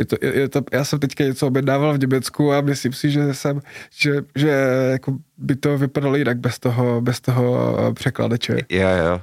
[0.00, 3.34] Je to, je, to, já jsem teďka něco objednával v Německu a myslím si, že,
[3.34, 3.60] jsem,
[3.90, 4.48] že, že
[4.90, 8.56] jako by to vypadalo jinak bez toho, bez toho překladače.
[8.68, 9.20] Jo, jo.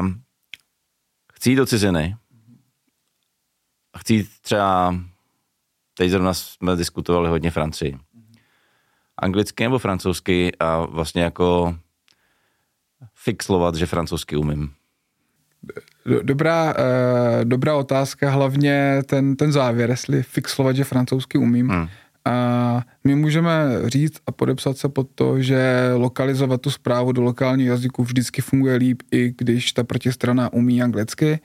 [0.00, 0.22] Um,
[1.34, 2.16] chci jít do ciziny.
[3.98, 4.94] Chci jít třeba,
[5.94, 7.98] teď zrovna jsme diskutovali hodně Francii.
[9.18, 11.78] Anglicky nebo francouzsky a vlastně jako
[13.14, 14.74] fixlovat, že francouzsky umím.
[16.06, 21.68] Do- Dobrá, eh, dobrá otázka, hlavně ten, ten závěr, jestli fixlovat, že francouzsky umím.
[21.68, 21.88] Hmm.
[22.24, 27.74] A my můžeme říct a podepsat se pod to, že lokalizovat tu zprávu do lokálního
[27.74, 31.40] jazyku vždycky funguje líp, i když ta protistrana umí anglicky.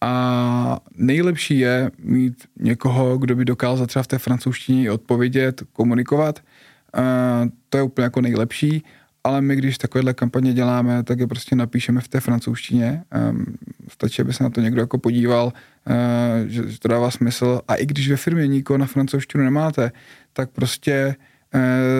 [0.00, 6.40] A nejlepší je mít někoho, kdo by dokázal třeba v té francouzštině odpovědět, komunikovat.
[6.94, 7.02] A
[7.68, 8.84] to je úplně jako nejlepší,
[9.28, 13.02] ale my, když takovéhle kampaně děláme, tak je prostě napíšeme v té francouzštině.
[13.30, 13.44] Um,
[13.88, 17.60] stačí, aby se na to někdo jako podíval, uh, že, že to dává smysl.
[17.68, 19.92] A i když ve firmě nikoho na francouzštinu nemáte,
[20.32, 21.24] tak prostě uh,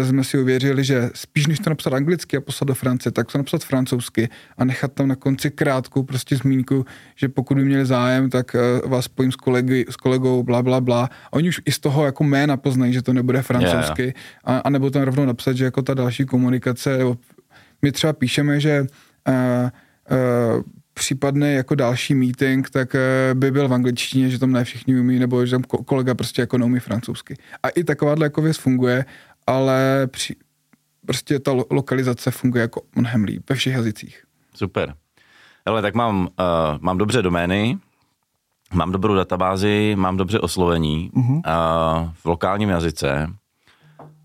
[0.04, 3.38] jsme si uvěřili, že spíš než to napsat anglicky a poslat do Francie, tak to
[3.38, 8.30] napsat francouzsky a nechat tam na konci krátkou prostě zmínku, že pokud by měli zájem,
[8.30, 11.08] tak uh, vás spojím s, kolegy, s kolegou, bla, bla, bla.
[11.30, 14.14] Oni už i z toho jako jména poznají, že to nebude francouzsky, yeah.
[14.44, 17.18] a, a nebo tam rovnou napsat, že jako ta další komunikace, nebo
[17.82, 18.86] my třeba píšeme, že
[19.28, 19.34] uh,
[20.56, 20.62] uh,
[20.94, 22.96] případný jako další meeting, tak
[23.34, 26.42] by byl v angličtině, že tam ne všichni umí, nebo že tam ko- kolega prostě
[26.42, 27.34] jako neumí francouzsky.
[27.62, 29.04] A i takováhle jako věc funguje,
[29.48, 30.36] ale při,
[31.06, 34.24] prostě ta lo- lokalizace funguje jako mnohem líp ve všech jazycích.
[34.54, 34.94] Super.
[35.66, 36.28] Ale tak mám, uh,
[36.80, 37.78] mám dobře domény,
[38.72, 41.40] mám dobrou databázi, mám dobře oslovení uh-huh.
[41.44, 43.32] a v lokálním jazyce,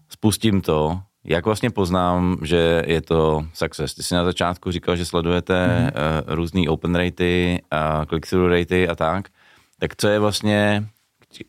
[0.10, 3.94] spustím to, jak vlastně poznám, že je to success?
[3.94, 5.86] Ty jsi na začátku říkal, že sledujete mm.
[5.86, 9.30] uh, různý open ratey a click-through ratey a tak.
[9.80, 10.88] Tak co je vlastně,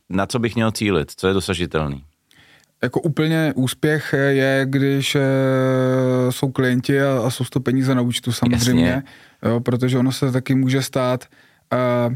[0.08, 1.12] na co bych měl cílit?
[1.16, 2.04] Co je dosažitelný?
[2.84, 5.22] Jako úplně úspěch je, když uh,
[6.30, 9.02] jsou klienti a, a jsou to peníze na účtu samozřejmě,
[9.42, 11.24] jo, protože ono se taky může stát,
[11.72, 12.14] uh,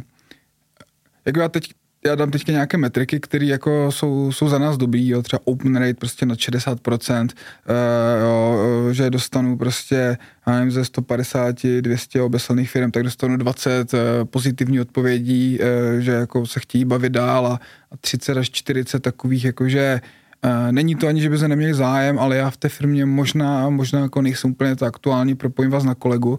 [1.26, 1.72] jako já teď
[2.06, 5.76] já dám teďka nějaké metriky, které jako jsou, jsou za nás dobrý, jo, třeba open
[5.76, 7.28] rate prostě na 60%, uh,
[8.20, 8.58] jo,
[8.92, 14.80] že dostanu prostě, já nevím, ze 150, 200 obeslaných firm, tak dostanu 20 uh, pozitivní
[14.80, 20.00] odpovědí, uh, že jako se chtějí bavit dál a, a 30 až 40 takových, jakože
[20.02, 20.08] Uh,
[20.70, 24.00] není to ani, že by se neměli zájem, ale já v té firmě možná, možná
[24.00, 26.38] jako nejsem úplně to aktuální, propojím vás na kolegu,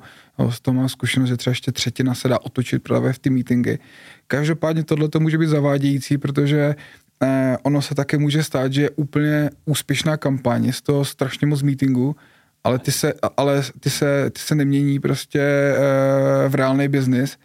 [0.50, 3.80] z toho mám zkušenost, že třeba ještě třetina se dá otočit právě v ty meetingy.
[4.28, 6.76] Každopádně tohle to může být zavádějící, protože
[7.24, 11.62] eh, ono se také může stát, že je úplně úspěšná kampaň, z toho strašně moc
[11.62, 12.16] meetingu,
[12.64, 17.38] ale ty se, ale ty se, ty se nemění prostě eh, v reálný biznis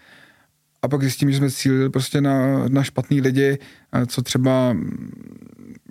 [0.83, 4.77] a pak zjistím, že jsme cílili prostě na, na špatný lidi, eh, co třeba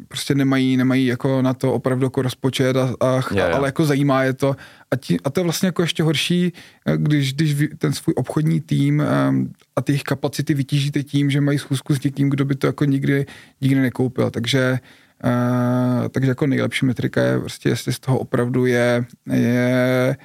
[0.07, 4.23] prostě nemají, nemají jako na to opravdu jako rozpočet, a, a, je, ale jako zajímá
[4.23, 4.55] je to.
[4.91, 6.53] A, tí, a to je vlastně jako ještě horší,
[6.95, 11.57] když, když ten svůj obchodní tým um, a ty jejich kapacity vytížíte tím, že mají
[11.57, 13.25] schůzku s někým, kdo by to jako nikdy,
[13.61, 14.29] nikdy nekoupil.
[14.29, 14.79] Takže
[15.25, 20.17] Uh, takže jako nejlepší metrika je prostě, jestli z toho opravdu je, je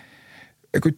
[0.75, 0.91] jako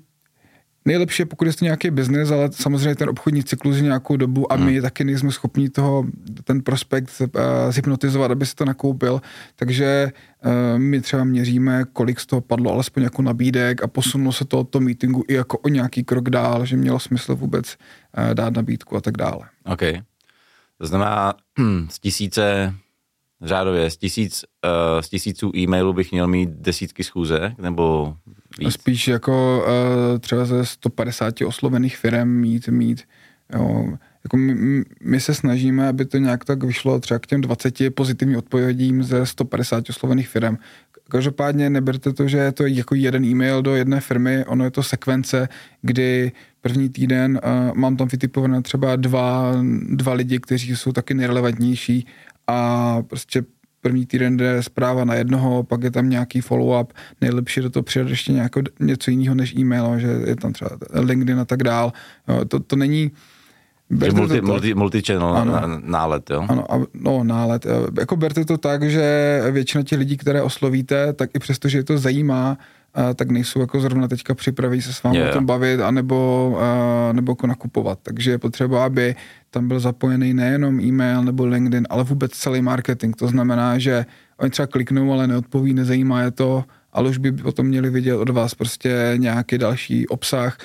[0.85, 4.53] nejlepší je, pokud je to nějaký biznis, ale samozřejmě ten obchodní cyklus je nějakou dobu
[4.53, 4.83] a my hmm.
[4.83, 6.05] taky nejsme schopni toho,
[6.45, 7.27] ten prospekt uh,
[7.71, 9.21] zhypnotizovat, aby se to nakoupil.
[9.57, 10.12] Takže
[10.45, 14.61] uh, my třeba měříme, kolik z toho padlo alespoň jako nabídek a posunulo se to
[14.61, 17.77] od toho meetingu i jako o nějaký krok dál, že mělo smysl vůbec
[18.19, 19.40] uh, dát nabídku a tak dále.
[19.64, 19.83] OK.
[20.79, 21.35] To znamená,
[21.88, 22.75] z tisíce
[23.42, 28.16] řádově z, tisíc, uh, z tisíců e-mailů bych měl mít desítky schůzek, nebo
[28.59, 28.74] víc?
[28.74, 33.03] Spíš jako uh, třeba ze 150 oslovených firm mít, mít
[33.55, 37.94] jo, jako my, my se snažíme, aby to nějak tak vyšlo třeba k těm 20
[37.94, 40.57] pozitivním odpovědím ze 150 oslovených firm.
[41.09, 44.83] Každopádně neberte to, že je to jako jeden e-mail do jedné firmy, ono je to
[44.83, 45.48] sekvence,
[45.83, 49.53] kdy první týden uh, mám tam vytipované třeba dva,
[49.90, 52.07] dva lidi, kteří jsou taky nejrelevantnější
[52.50, 53.42] a prostě
[53.80, 56.86] první týden jde zpráva na jednoho, pak je tam nějaký follow-up,
[57.20, 61.40] nejlepší do toho přidat ještě nějako, něco jiného než e-mail, že je tam třeba LinkedIn
[61.40, 61.92] a tak dál.
[62.28, 63.10] Jo, to, to není,
[64.04, 66.46] že multi, to multi, multi-channel ano, nálet, jo?
[66.48, 67.66] Ano, a, no nálet.
[67.98, 71.84] Jako berte to tak, že většina těch lidí, které oslovíte, tak i přesto, že je
[71.84, 72.58] to zajímá,
[72.94, 75.31] a, tak nejsou jako zrovna teďka připraví se s vámi yeah.
[75.31, 77.98] o tom bavit, anebo, a, nebo jako nakupovat.
[78.03, 79.16] Takže je potřeba, aby
[79.50, 83.16] tam byl zapojený nejenom e-mail nebo LinkedIn, ale vůbec celý marketing.
[83.16, 87.66] To znamená, že oni třeba kliknou, ale neodpoví, nezajímá je to, ale už by potom
[87.66, 90.59] měli vidět od vás prostě nějaký další obsah,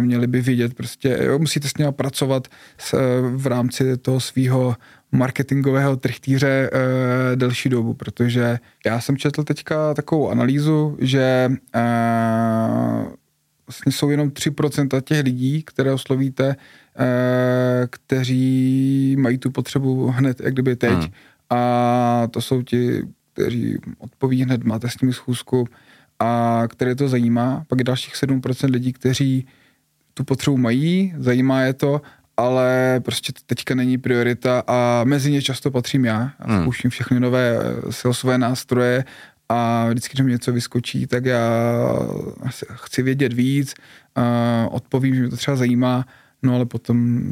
[0.00, 2.94] měli by vidět prostě, jo, musíte s ním pracovat s,
[3.36, 4.76] v rámci toho svého
[5.12, 11.82] marketingového trichtýře e, delší dobu, protože já jsem četl teďka takovou analýzu, že e,
[13.66, 16.56] vlastně jsou jenom 3% těch lidí, které oslovíte,
[16.98, 20.98] e, kteří mají tu potřebu hned, jak kdyby teď.
[20.98, 21.10] Hmm.
[21.50, 25.68] A to jsou ti, kteří odpoví hned, máte s nimi schůzku
[26.18, 27.64] a které to zajímá.
[27.68, 29.46] Pak je dalších 7% lidí, kteří
[30.14, 32.00] tu potřebu mají, zajímá je to
[32.38, 36.32] ale prostě to teďka není priorita a mezi ně často patřím já.
[36.38, 36.60] Hmm.
[36.60, 39.04] zkouším všechny nové eh, salesové nástroje
[39.48, 41.40] a vždycky, když mi něco vyskočí, tak já
[42.74, 43.74] chci vědět víc,
[44.14, 46.06] a odpovím, že mě to třeba zajímá,
[46.42, 47.22] no ale potom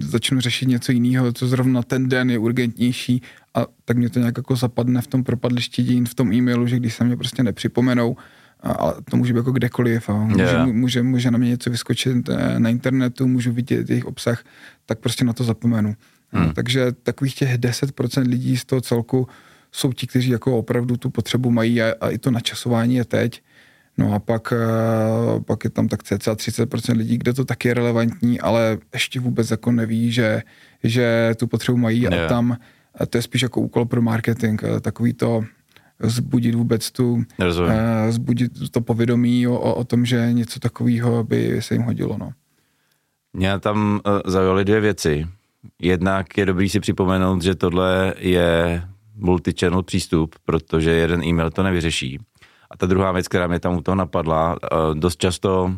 [0.00, 3.22] začnu řešit něco jiného, co zrovna ten den je urgentnější
[3.54, 6.76] a tak mě to nějak jako zapadne v tom propadlišti dějin, v tom e-mailu, že
[6.76, 8.16] když se mě prostě nepřipomenou,
[8.62, 10.08] ale to může být jako kdekoliv.
[10.08, 10.66] A může, yeah.
[10.66, 14.44] může, může na mě něco vyskočit eh, na internetu, můžu vidět jejich obsah,
[14.86, 15.96] tak prostě na to zapomenu.
[16.28, 16.52] Hmm.
[16.52, 19.28] Takže takových těch 10% lidí z toho celku
[19.72, 23.42] jsou ti, kteří jako opravdu tu potřebu mají a, a i to načasování je teď.
[23.98, 27.74] No a pak, eh, pak je tam tak cca 30% lidí, kde to taky je
[27.74, 30.42] relevantní, ale ještě vůbec jako neví, že,
[30.84, 32.14] že tu potřebu mají yeah.
[32.14, 32.56] a tam
[32.94, 35.44] a to je spíš jako úkol pro marketing, eh, takový to
[36.02, 37.24] zbudit vůbec tu, uh,
[38.08, 42.16] zbudit to povědomí o, o, o tom, že něco takového by se jim hodilo.
[42.18, 42.30] No.
[43.32, 45.26] Mě tam uh, zaujaly dvě věci.
[45.82, 48.82] Jednak je dobrý si připomenout, že tohle je
[49.16, 52.18] multi-channel přístup, protože jeden e-mail to nevyřeší.
[52.70, 55.74] A ta druhá věc, která mě tam u toho napadla, uh, dost často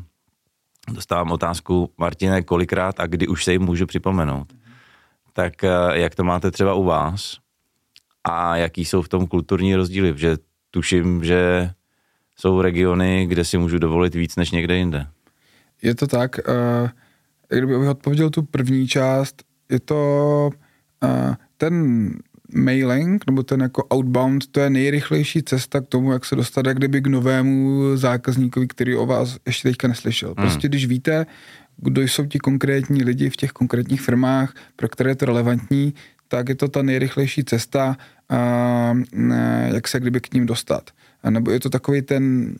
[0.95, 4.53] dostávám otázku, Martine, kolikrát a kdy už se jim můžu připomenout.
[5.33, 5.53] tak
[5.93, 7.42] jak to máte třeba u vás
[8.25, 10.37] a jaký jsou v tom kulturní rozdíly, že
[10.71, 11.71] tuším, že
[12.37, 15.07] jsou regiony, kde si můžu dovolit víc než někde jinde.
[15.83, 16.89] Je to tak, uh,
[17.49, 20.51] kdybych odpověděl tu první část, je to
[21.03, 22.09] uh, ten
[22.55, 26.77] mailing, nebo ten jako outbound, to je nejrychlejší cesta k tomu, jak se dostat jak
[26.77, 30.29] kdyby k novému zákazníkovi, který o vás ještě teďka neslyšel.
[30.29, 30.37] Hmm.
[30.37, 31.27] Prostě když víte,
[31.77, 35.95] kdo jsou ti konkrétní lidi v těch konkrétních firmách, pro které je to relevantní,
[36.33, 37.97] tak je to ta nejrychlejší cesta,
[38.29, 38.95] a,
[39.67, 40.91] jak se kdyby k ním dostat.
[41.23, 42.55] A nebo je to takový ten,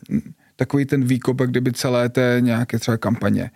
[0.55, 3.51] takový ten výkop, kdyby celé té nějaké třeba kampaně.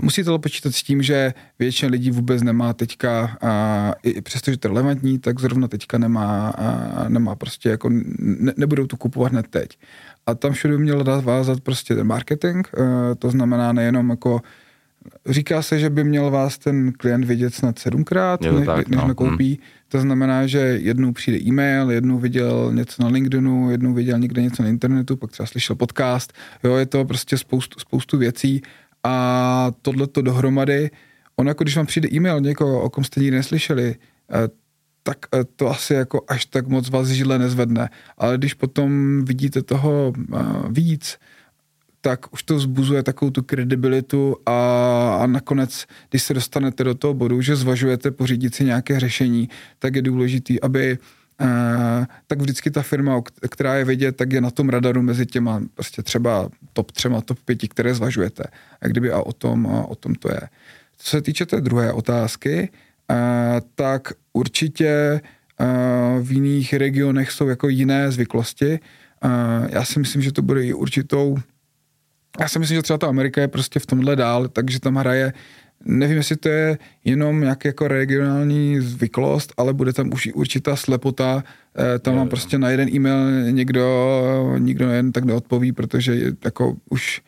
[0.00, 4.68] Musíte ale počítat s tím, že většina lidí vůbec nemá teďka, a i přestože to
[4.68, 9.46] je relevantní, tak zrovna teďka nemá, a nemá prostě jako, ne, nebudou to kupovat hned
[9.48, 9.78] teď.
[10.26, 12.66] A tam všude by měl dát vázat prostě ten marketing,
[13.18, 14.40] to znamená nejenom jako
[15.26, 19.14] Říká se, že by měl vás ten klient vidět snad sedmkrát, než, tak, než no.
[19.14, 19.48] koupí.
[19.48, 19.66] Hmm.
[19.88, 24.62] To znamená, že jednou přijde e-mail, jednou viděl něco na LinkedInu, jednou viděl někde něco
[24.62, 26.32] na internetu, pak třeba slyšel podcast.
[26.64, 28.62] Jo, je to prostě spoustu, spoustu věcí
[29.04, 30.90] a tohle to dohromady,
[31.36, 33.96] on jako když vám přijde e-mail někoho, o kom jste nikdy neslyšeli,
[34.30, 34.48] eh,
[35.02, 37.88] tak eh, to asi jako až tak moc vás židle nezvedne.
[38.18, 40.38] Ale když potom vidíte toho eh,
[40.70, 41.18] víc,
[42.04, 47.14] tak už to vzbuzuje takovou tu kredibilitu a, a nakonec, když se dostanete do toho
[47.14, 49.48] bodu, že zvažujete pořídit si nějaké řešení,
[49.78, 50.98] tak je důležitý, aby
[51.40, 55.62] Uh, tak vždycky ta firma, která je vidět, tak je na tom radaru mezi těma
[55.74, 58.44] prostě třeba top třema, top pěti, které zvažujete.
[58.80, 60.40] A kdyby a o tom, a o tom to je.
[60.98, 62.70] Co se týče té druhé otázky,
[63.10, 63.16] uh,
[63.74, 65.20] tak určitě
[65.60, 68.80] uh, v jiných regionech jsou jako jiné zvyklosti.
[69.68, 71.36] Já si myslím, že to bude i určitou
[72.40, 75.32] já si myslím, že třeba ta Amerika je prostě v tomhle dál, takže tam hraje
[75.84, 81.44] nevím, jestli to je jenom nějak jako regionální zvyklost, ale bude tam už určitá slepota,
[81.78, 86.76] eh, tam vám prostě na jeden e-mail někdo, nikdo jen tak neodpoví, protože je jako
[86.90, 87.22] už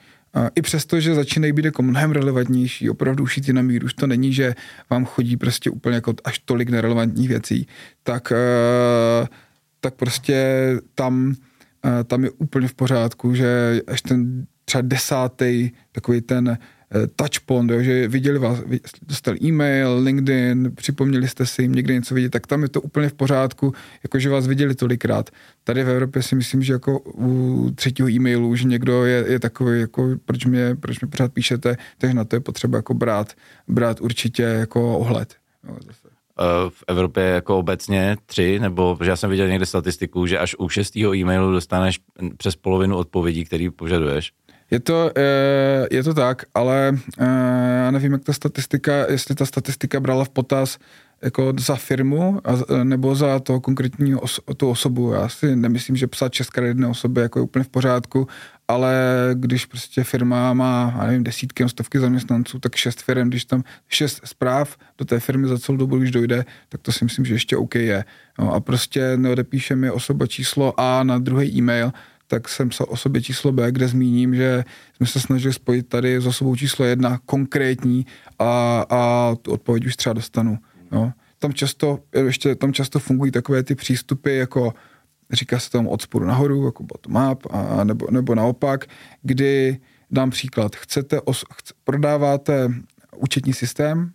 [0.54, 4.32] i přesto, že začínají být jako mnohem relevantnější, opravdu ušitý na míru, už to není,
[4.32, 4.54] že
[4.90, 7.66] vám chodí prostě úplně jako až tolik nerelevantních věcí,
[8.02, 9.26] tak, eh,
[9.80, 10.44] tak prostě
[10.94, 11.34] tam,
[11.84, 16.54] eh, tam je úplně v pořádku, že až ten třeba desátý takový ten uh,
[17.16, 18.58] touchpoint, jo, že viděli vás,
[19.06, 23.08] dostali e-mail, LinkedIn, připomněli jste si jim někde něco vidět, tak tam je to úplně
[23.08, 25.30] v pořádku, jakože vás viděli tolikrát.
[25.64, 29.80] Tady v Evropě si myslím, že jako u třetího e-mailu už někdo je, je takový,
[29.80, 33.32] jako proč mě, proč mě pořád píšete, takže na to je potřeba jako brát,
[33.68, 35.34] brát určitě jako ohled.
[35.68, 40.26] Jo, zase eh, v Evropě jako obecně tři, nebo že já jsem viděl někde statistiku,
[40.26, 42.00] že až u šestého e-mailu dostaneš
[42.36, 44.32] přes polovinu odpovědí, který požaduješ.
[44.70, 47.24] Je to, eh, je to tak, ale eh,
[47.84, 50.78] já nevím, jak ta statistika, jestli ta statistika brala v potaz
[51.24, 55.12] jako za firmu a, nebo za toho konkrétní os, tu osobu.
[55.12, 58.28] Já si nemyslím, že psát česká jedné osoby jako je úplně v pořádku,
[58.68, 58.94] ale
[59.34, 64.20] když prostě firma má, já nevím, desítky, stovky zaměstnanců, tak šest firm, když tam šest
[64.24, 67.56] zpráv do té firmy za celou dobu, když dojde, tak to si myslím, že ještě
[67.56, 68.04] OK je.
[68.38, 71.92] No a prostě neodepíše mi osoba číslo A na druhý e-mail,
[72.34, 74.64] tak jsem psal o sobě číslo B, kde zmíním, že
[74.96, 78.06] jsme se snažili spojit tady s osobou číslo jedna konkrétní
[78.38, 80.58] a, a tu odpověď už třeba dostanu.
[80.92, 81.12] Jo.
[81.38, 84.74] Tam často, ještě tam často fungují takové ty přístupy, jako
[85.32, 88.84] říká se tam od sporu nahoru, jako bottom up, a, nebo, nebo naopak,
[89.22, 89.78] kdy
[90.10, 92.68] dám příklad, chcete, os, chc, prodáváte
[93.16, 94.10] účetní systém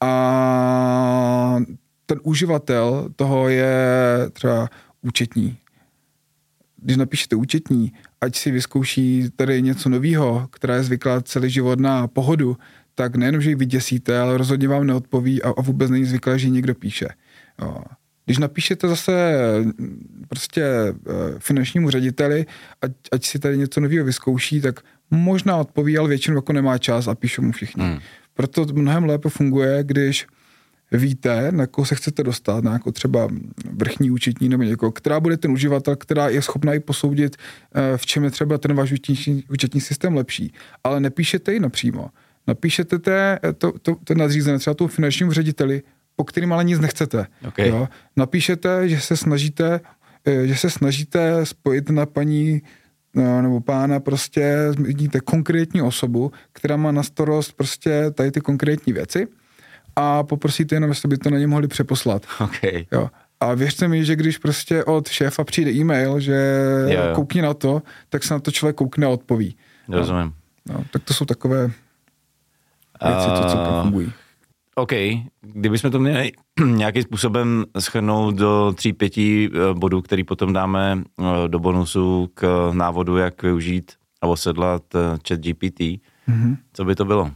[0.00, 1.56] a
[2.06, 3.76] ten uživatel toho je
[4.32, 4.68] třeba
[5.02, 5.58] účetní
[6.82, 12.08] když napíšete účetní, ať si vyzkouší tady něco nového, která je zvyklá celý život na
[12.08, 12.56] pohodu,
[12.94, 16.46] tak nejenom, že ji vyděsíte, ale rozhodně vám neodpoví a, a vůbec není zvyklé, že
[16.46, 17.08] ji někdo píše.
[17.62, 17.82] Jo.
[18.24, 19.34] Když napíšete zase
[20.28, 20.94] prostě eh,
[21.38, 22.46] finančnímu řediteli,
[22.82, 27.08] ať, ať si tady něco nového vyzkouší, tak možná odpoví, ale většinou jako nemá čas
[27.08, 27.84] a píšou mu všichni.
[27.84, 27.98] Hmm.
[28.34, 30.26] Proto mnohem lépe funguje, když
[30.92, 33.28] víte, na koho se chcete dostat, na jako třeba
[33.72, 37.36] vrchní účetní nebo někoho, která bude ten uživatel, která je schopná i posoudit,
[37.74, 40.52] eh, v čem je třeba ten váš účetní, účetní systém lepší.
[40.84, 42.10] Ale nepíšete ji napřímo.
[42.46, 45.82] Napíšete té, eh, to, to, to nadřízené, třeba tomu finančnímu řediteli,
[46.16, 47.26] po kterým ale nic nechcete.
[47.48, 47.68] Okay.
[47.68, 47.88] Jo?
[48.16, 49.80] Napíšete, že se snažíte
[50.26, 52.62] eh, že se snažíte spojit na paní
[53.40, 59.26] nebo pána prostě zmíníte konkrétní osobu, která má na starost prostě tady ty konkrétní věci
[59.96, 62.26] a poprosíte jenom, jestli by to na ně mohli přeposlat.
[62.40, 62.86] Okay.
[62.92, 63.10] Jo.
[63.40, 66.36] A věřte mi, že když prostě od šéfa přijde e-mail, že
[66.88, 67.14] jo, jo.
[67.14, 69.56] koukni na to, tak se na to člověk koukne a odpoví.
[69.88, 70.32] Rozumím.
[70.68, 71.70] No, tak to jsou takové
[73.04, 74.12] věci, uh, co celkem fungují.
[74.74, 74.92] OK,
[75.40, 76.32] kdybychom to měli
[76.66, 82.70] nějakým způsobem schrnout do tří, pěti eh, bodů, který potom dáme eh, do bonusu k
[82.74, 83.92] návodu, jak využít
[84.22, 85.80] a osedlat eh, chat GPT.
[85.80, 86.56] Mm-hmm.
[86.72, 87.30] Co by to bylo?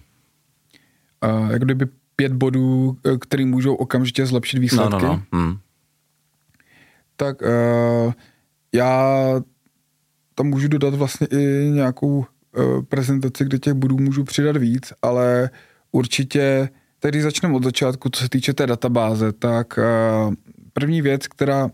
[1.25, 1.87] Uh, jak kdyby
[2.21, 4.93] pět bodů, který můžou okamžitě zlepšit výsledky.
[4.93, 5.41] No, no, no.
[5.41, 5.59] Hmm.
[7.17, 8.13] Tak uh,
[8.75, 9.15] já
[10.35, 12.25] tam můžu dodat vlastně i nějakou uh,
[12.89, 15.51] prezentaci, kde těch bodů můžu přidat víc, ale
[15.93, 16.69] určitě
[17.09, 20.35] když začneme od začátku, co se týče té databáze, tak uh,
[20.73, 21.71] první věc, která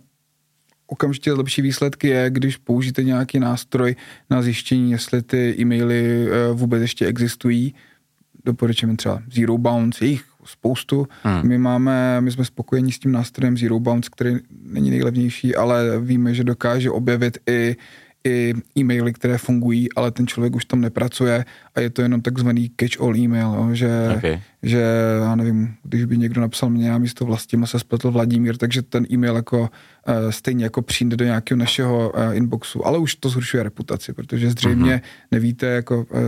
[0.86, 3.96] okamžitě lepší výsledky je, když použijete nějaký nástroj
[4.30, 7.74] na zjištění, jestli ty e-maily vůbec ještě existují.
[8.44, 11.06] Doporučujeme třeba Zero Bounce, jejich spoustu.
[11.22, 11.48] Hmm.
[11.48, 16.34] My máme, my jsme spokojení s tím nástrojem Zero Bounce, který není nejlevnější, ale víme,
[16.34, 17.76] že dokáže objevit i
[18.26, 22.70] i e-maily, které fungují, ale ten člověk už tam nepracuje a je to jenom takzvaný
[22.80, 24.40] catch-all e-mail, jo, že, okay.
[24.62, 24.82] že
[25.22, 29.06] já nevím, když by někdo napsal mě a místo Vlastima se spletl Vladimír, takže ten
[29.12, 33.62] e-mail jako uh, stejně jako přijde do nějakého našeho uh, inboxu, ale už to zhoršuje
[33.62, 35.30] reputaci, protože zřejmě uh-huh.
[35.30, 36.20] nevíte, jako, uh,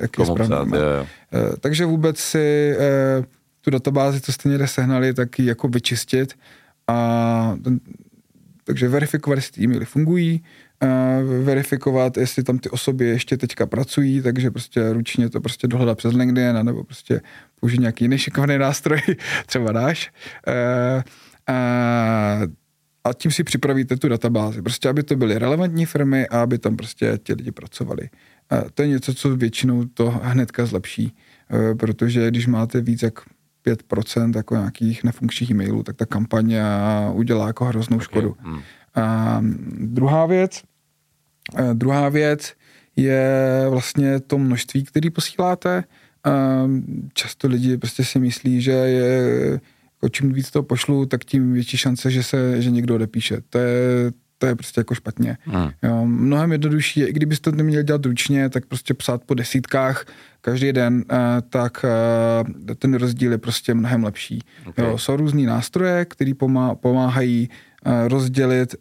[0.00, 0.72] jaký je správný.
[0.72, 0.78] Uh,
[1.60, 2.74] takže vůbec si
[3.18, 3.24] uh,
[3.60, 6.34] tu databázi, co jste někde sehnali, tak ji jako vyčistit
[6.86, 7.80] a ten,
[8.64, 10.42] takže verifikovat, jestli ty e-maily fungují,
[11.44, 16.14] verifikovat, jestli tam ty osoby ještě teďka pracují, takže prostě ručně to prostě dohledat přes
[16.14, 17.20] LinkedIn, nebo prostě
[17.60, 19.00] použít nějaký jiný šikovný nástroj,
[19.46, 20.12] třeba dáš.
[23.04, 24.62] A tím si připravíte tu databázi.
[24.62, 28.08] Prostě, aby to byly relevantní firmy a aby tam prostě ti lidi pracovali.
[28.50, 31.16] A to je něco, co většinou to hnedka zlepší,
[31.50, 33.20] e, protože když máte víc jak
[33.66, 36.62] 5% jako nějakých nefunkčních e-mailů, tak ta kampaně
[37.12, 38.04] udělá jako hroznou okay.
[38.04, 38.36] škodu.
[38.40, 38.60] Hmm.
[38.94, 39.38] A
[39.80, 40.62] druhá věc,
[41.56, 42.52] a druhá věc
[42.96, 43.30] je
[43.70, 45.84] vlastně to množství, který posíláte.
[46.24, 46.64] A
[47.14, 49.60] často lidi prostě si myslí, že je,
[49.94, 53.38] jako čím víc to pošlu, tak tím větší šance, že se že někdo odepíše.
[53.50, 55.38] To je, to je prostě jako špatně.
[55.44, 55.70] Hmm.
[55.82, 60.04] Jo, mnohem jednodušší je, i kdybyste to neměli dělat ručně, tak prostě psát po desítkách
[60.40, 61.04] každý den,
[61.50, 61.84] tak
[62.78, 64.38] ten rozdíl je prostě mnohem lepší.
[64.66, 64.84] Okay.
[64.84, 66.32] Jo, jsou různý nástroje, které
[66.74, 67.48] pomáhají
[68.08, 68.74] rozdělit,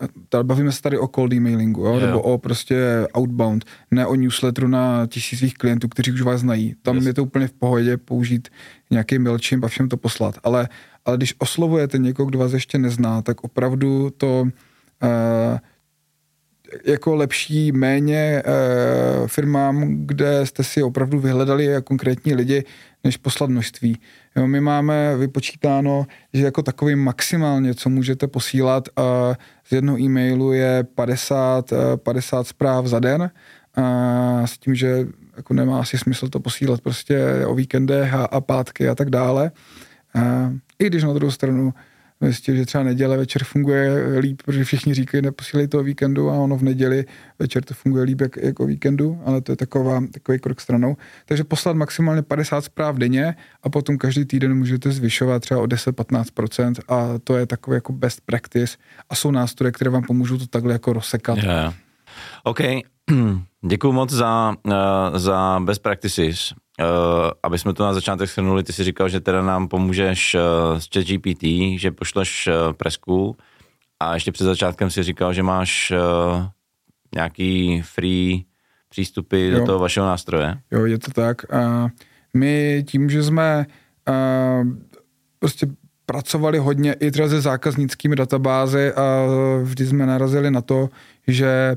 [0.44, 1.94] bavíme se tady o cold emailingu, jo?
[1.94, 2.06] Yeah.
[2.06, 6.76] nebo o prostě outbound, ne o newsletteru na tisíc svých klientů, kteří už vás znají.
[6.82, 7.06] Tam yes.
[7.06, 8.50] je to úplně v pohodě použít
[8.92, 10.40] nějaký MailChimp a všem to poslat.
[10.44, 10.70] Ale,
[11.06, 15.58] ale když oslovujete někoho, kdo vás ještě nezná, tak opravdu to uh,
[16.86, 22.64] jako lepší méně uh, firmám, kde jste si opravdu vyhledali konkrétní lidi,
[23.04, 23.98] než poslat množství.
[24.36, 29.04] Jo, my máme vypočítáno, že jako takový maximálně, co můžete posílat uh,
[29.64, 33.22] z jednoho e-mailu je 50, uh, 50 zpráv za den
[33.78, 35.08] uh, s tím, že
[35.38, 39.52] jako nemá asi smysl to posílat prostě o víkendech a, a pátky a tak dále.
[40.16, 41.74] Uh, I když na druhou stranu
[42.22, 46.58] zjistil, že třeba neděle večer funguje líp, protože všichni říkají, neposílej to víkendu a ono
[46.58, 47.06] v neděli
[47.40, 50.98] večer to funguje líp jak, jako víkendu, ale to je taková, takový krok stranou.
[51.26, 56.74] Takže poslat maximálně 50 zpráv denně a potom každý týden můžete zvyšovat třeba o 10-15%
[56.88, 58.78] a to je takový jako best practice
[59.10, 61.38] a jsou nástroje, které vám pomůžou to takhle jako rozsekat.
[61.38, 61.74] Yeah.
[62.44, 62.60] OK,
[63.66, 64.74] děkuji moc za, uh,
[65.16, 66.54] za best practices.
[66.80, 66.86] Uh,
[67.44, 70.88] aby jsme to na začátek shrnuli, ty si říkal, že teda nám pomůžeš uh, s
[70.94, 71.44] ChatGPT,
[71.78, 73.38] že pošleš presku
[74.00, 75.94] a ještě před začátkem si říkal, že máš
[77.16, 78.46] nějaký free
[78.90, 79.60] přístupy jo.
[79.60, 80.58] do toho vašeho nástroje.
[80.72, 81.46] Jo, je to tak.
[81.54, 81.90] Uh,
[82.34, 83.66] my tím, že jsme
[85.40, 85.68] prostě
[86.06, 89.26] pracovali hodně i třeba se zákaznickými databázy a
[89.64, 90.90] vždy jsme narazili na to,
[91.28, 91.76] že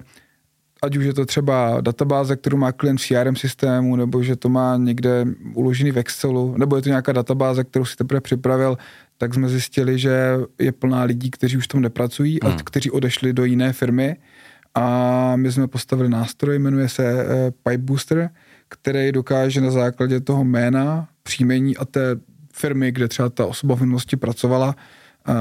[0.83, 4.49] ať už je to třeba databáze, kterou má klient v CRM systému, nebo že to
[4.49, 5.25] má někde
[5.55, 8.79] uložený v Excelu, nebo je to nějaká databáze, kterou si teprve připravil,
[9.19, 12.53] tak jsme zjistili, že je plná lidí, kteří už tam nepracují hmm.
[12.53, 14.17] a kteří odešli do jiné firmy.
[14.75, 17.21] A my jsme postavili nástroj, jmenuje se uh,
[17.51, 18.31] Pipe Booster,
[18.69, 22.17] který dokáže na základě toho jména, příjmení a té
[22.53, 24.77] firmy, kde třeba ta osoba v minulosti pracovala,
[25.29, 25.35] uh,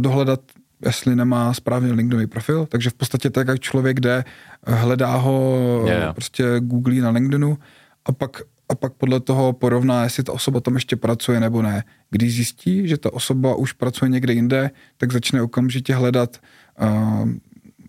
[0.00, 0.40] dohledat
[0.84, 4.24] jestli nemá správně LinkedInový profil, takže v podstatě tak, jak člověk jde,
[4.66, 6.14] hledá ho yeah.
[6.14, 7.58] prostě googlí na LinkedInu
[8.04, 11.84] a pak, a pak podle toho porovná, jestli ta osoba tam ještě pracuje nebo ne.
[12.10, 16.36] Když zjistí, že ta osoba už pracuje někde jinde, tak začne okamžitě hledat
[16.80, 17.28] uh,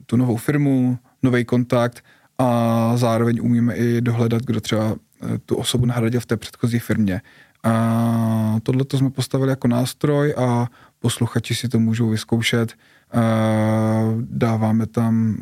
[0.05, 2.03] tu novou firmu, nový kontakt
[2.37, 4.95] a zároveň umíme i dohledat, kdo třeba
[5.45, 7.21] tu osobu nahradil v té předchozí firmě.
[7.63, 10.67] A tohle to jsme postavili jako nástroj a
[11.03, 12.73] posluchači si to můžou vyzkoušet.
[14.19, 15.37] Dáváme tam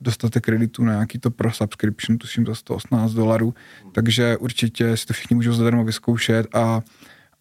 [0.00, 3.54] dostatek kreditů na nějaký to pro subscription, tuším za 118 dolarů,
[3.92, 6.80] takže určitě si to všichni můžou zadarmo vyzkoušet a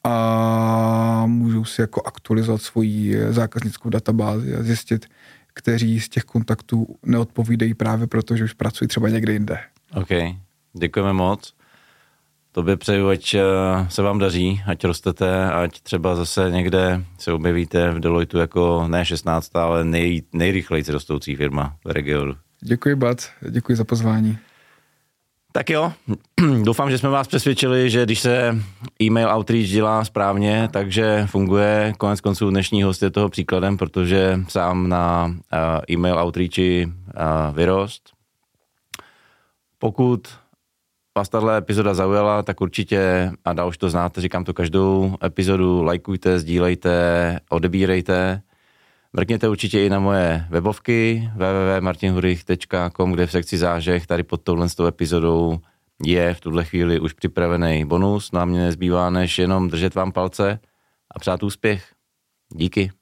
[0.03, 5.05] a můžou si jako aktualizovat svoji zákaznickou databázi a zjistit,
[5.53, 9.59] kteří z těch kontaktů neodpovídají právě proto, že už pracují třeba někde jinde.
[9.93, 10.07] OK,
[10.73, 11.53] děkujeme moc.
[12.53, 13.41] Tobě přeju, ať eh,
[13.89, 19.05] se vám daří, ať rostete, ať třeba zase někde se objevíte v Deloitu jako ne
[19.05, 22.35] 16, ale nej, nejrychleji rostoucí firma v regionu.
[22.61, 23.17] Děkuji, Bat,
[23.49, 24.37] děkuji za pozvání.
[25.51, 25.93] Tak jo,
[26.63, 28.57] doufám, že jsme vás přesvědčili, že když se
[29.01, 31.93] e-mail outreach dělá správně, takže funguje.
[31.97, 37.21] Konec konců dnešní host je toho příkladem, protože sám na eh, e-mail outreachi eh,
[37.53, 38.09] vyrost.
[39.79, 40.40] Pokud
[41.17, 45.83] vás tahle epizoda zaujala, tak určitě, a dál už to znáte, říkám to každou epizodu,
[45.83, 48.41] lajkujte, sdílejte, odebírejte.
[49.13, 55.59] Mrkněte určitě i na moje webovky www.martinhurich.com, kde v sekci zážeh tady pod touhle epizodou
[56.05, 58.29] je v tuhle chvíli už připravený bonus.
[58.33, 60.59] A mě nezbývá než jenom držet vám palce
[61.15, 61.93] a přát úspěch.
[62.49, 63.00] Díky.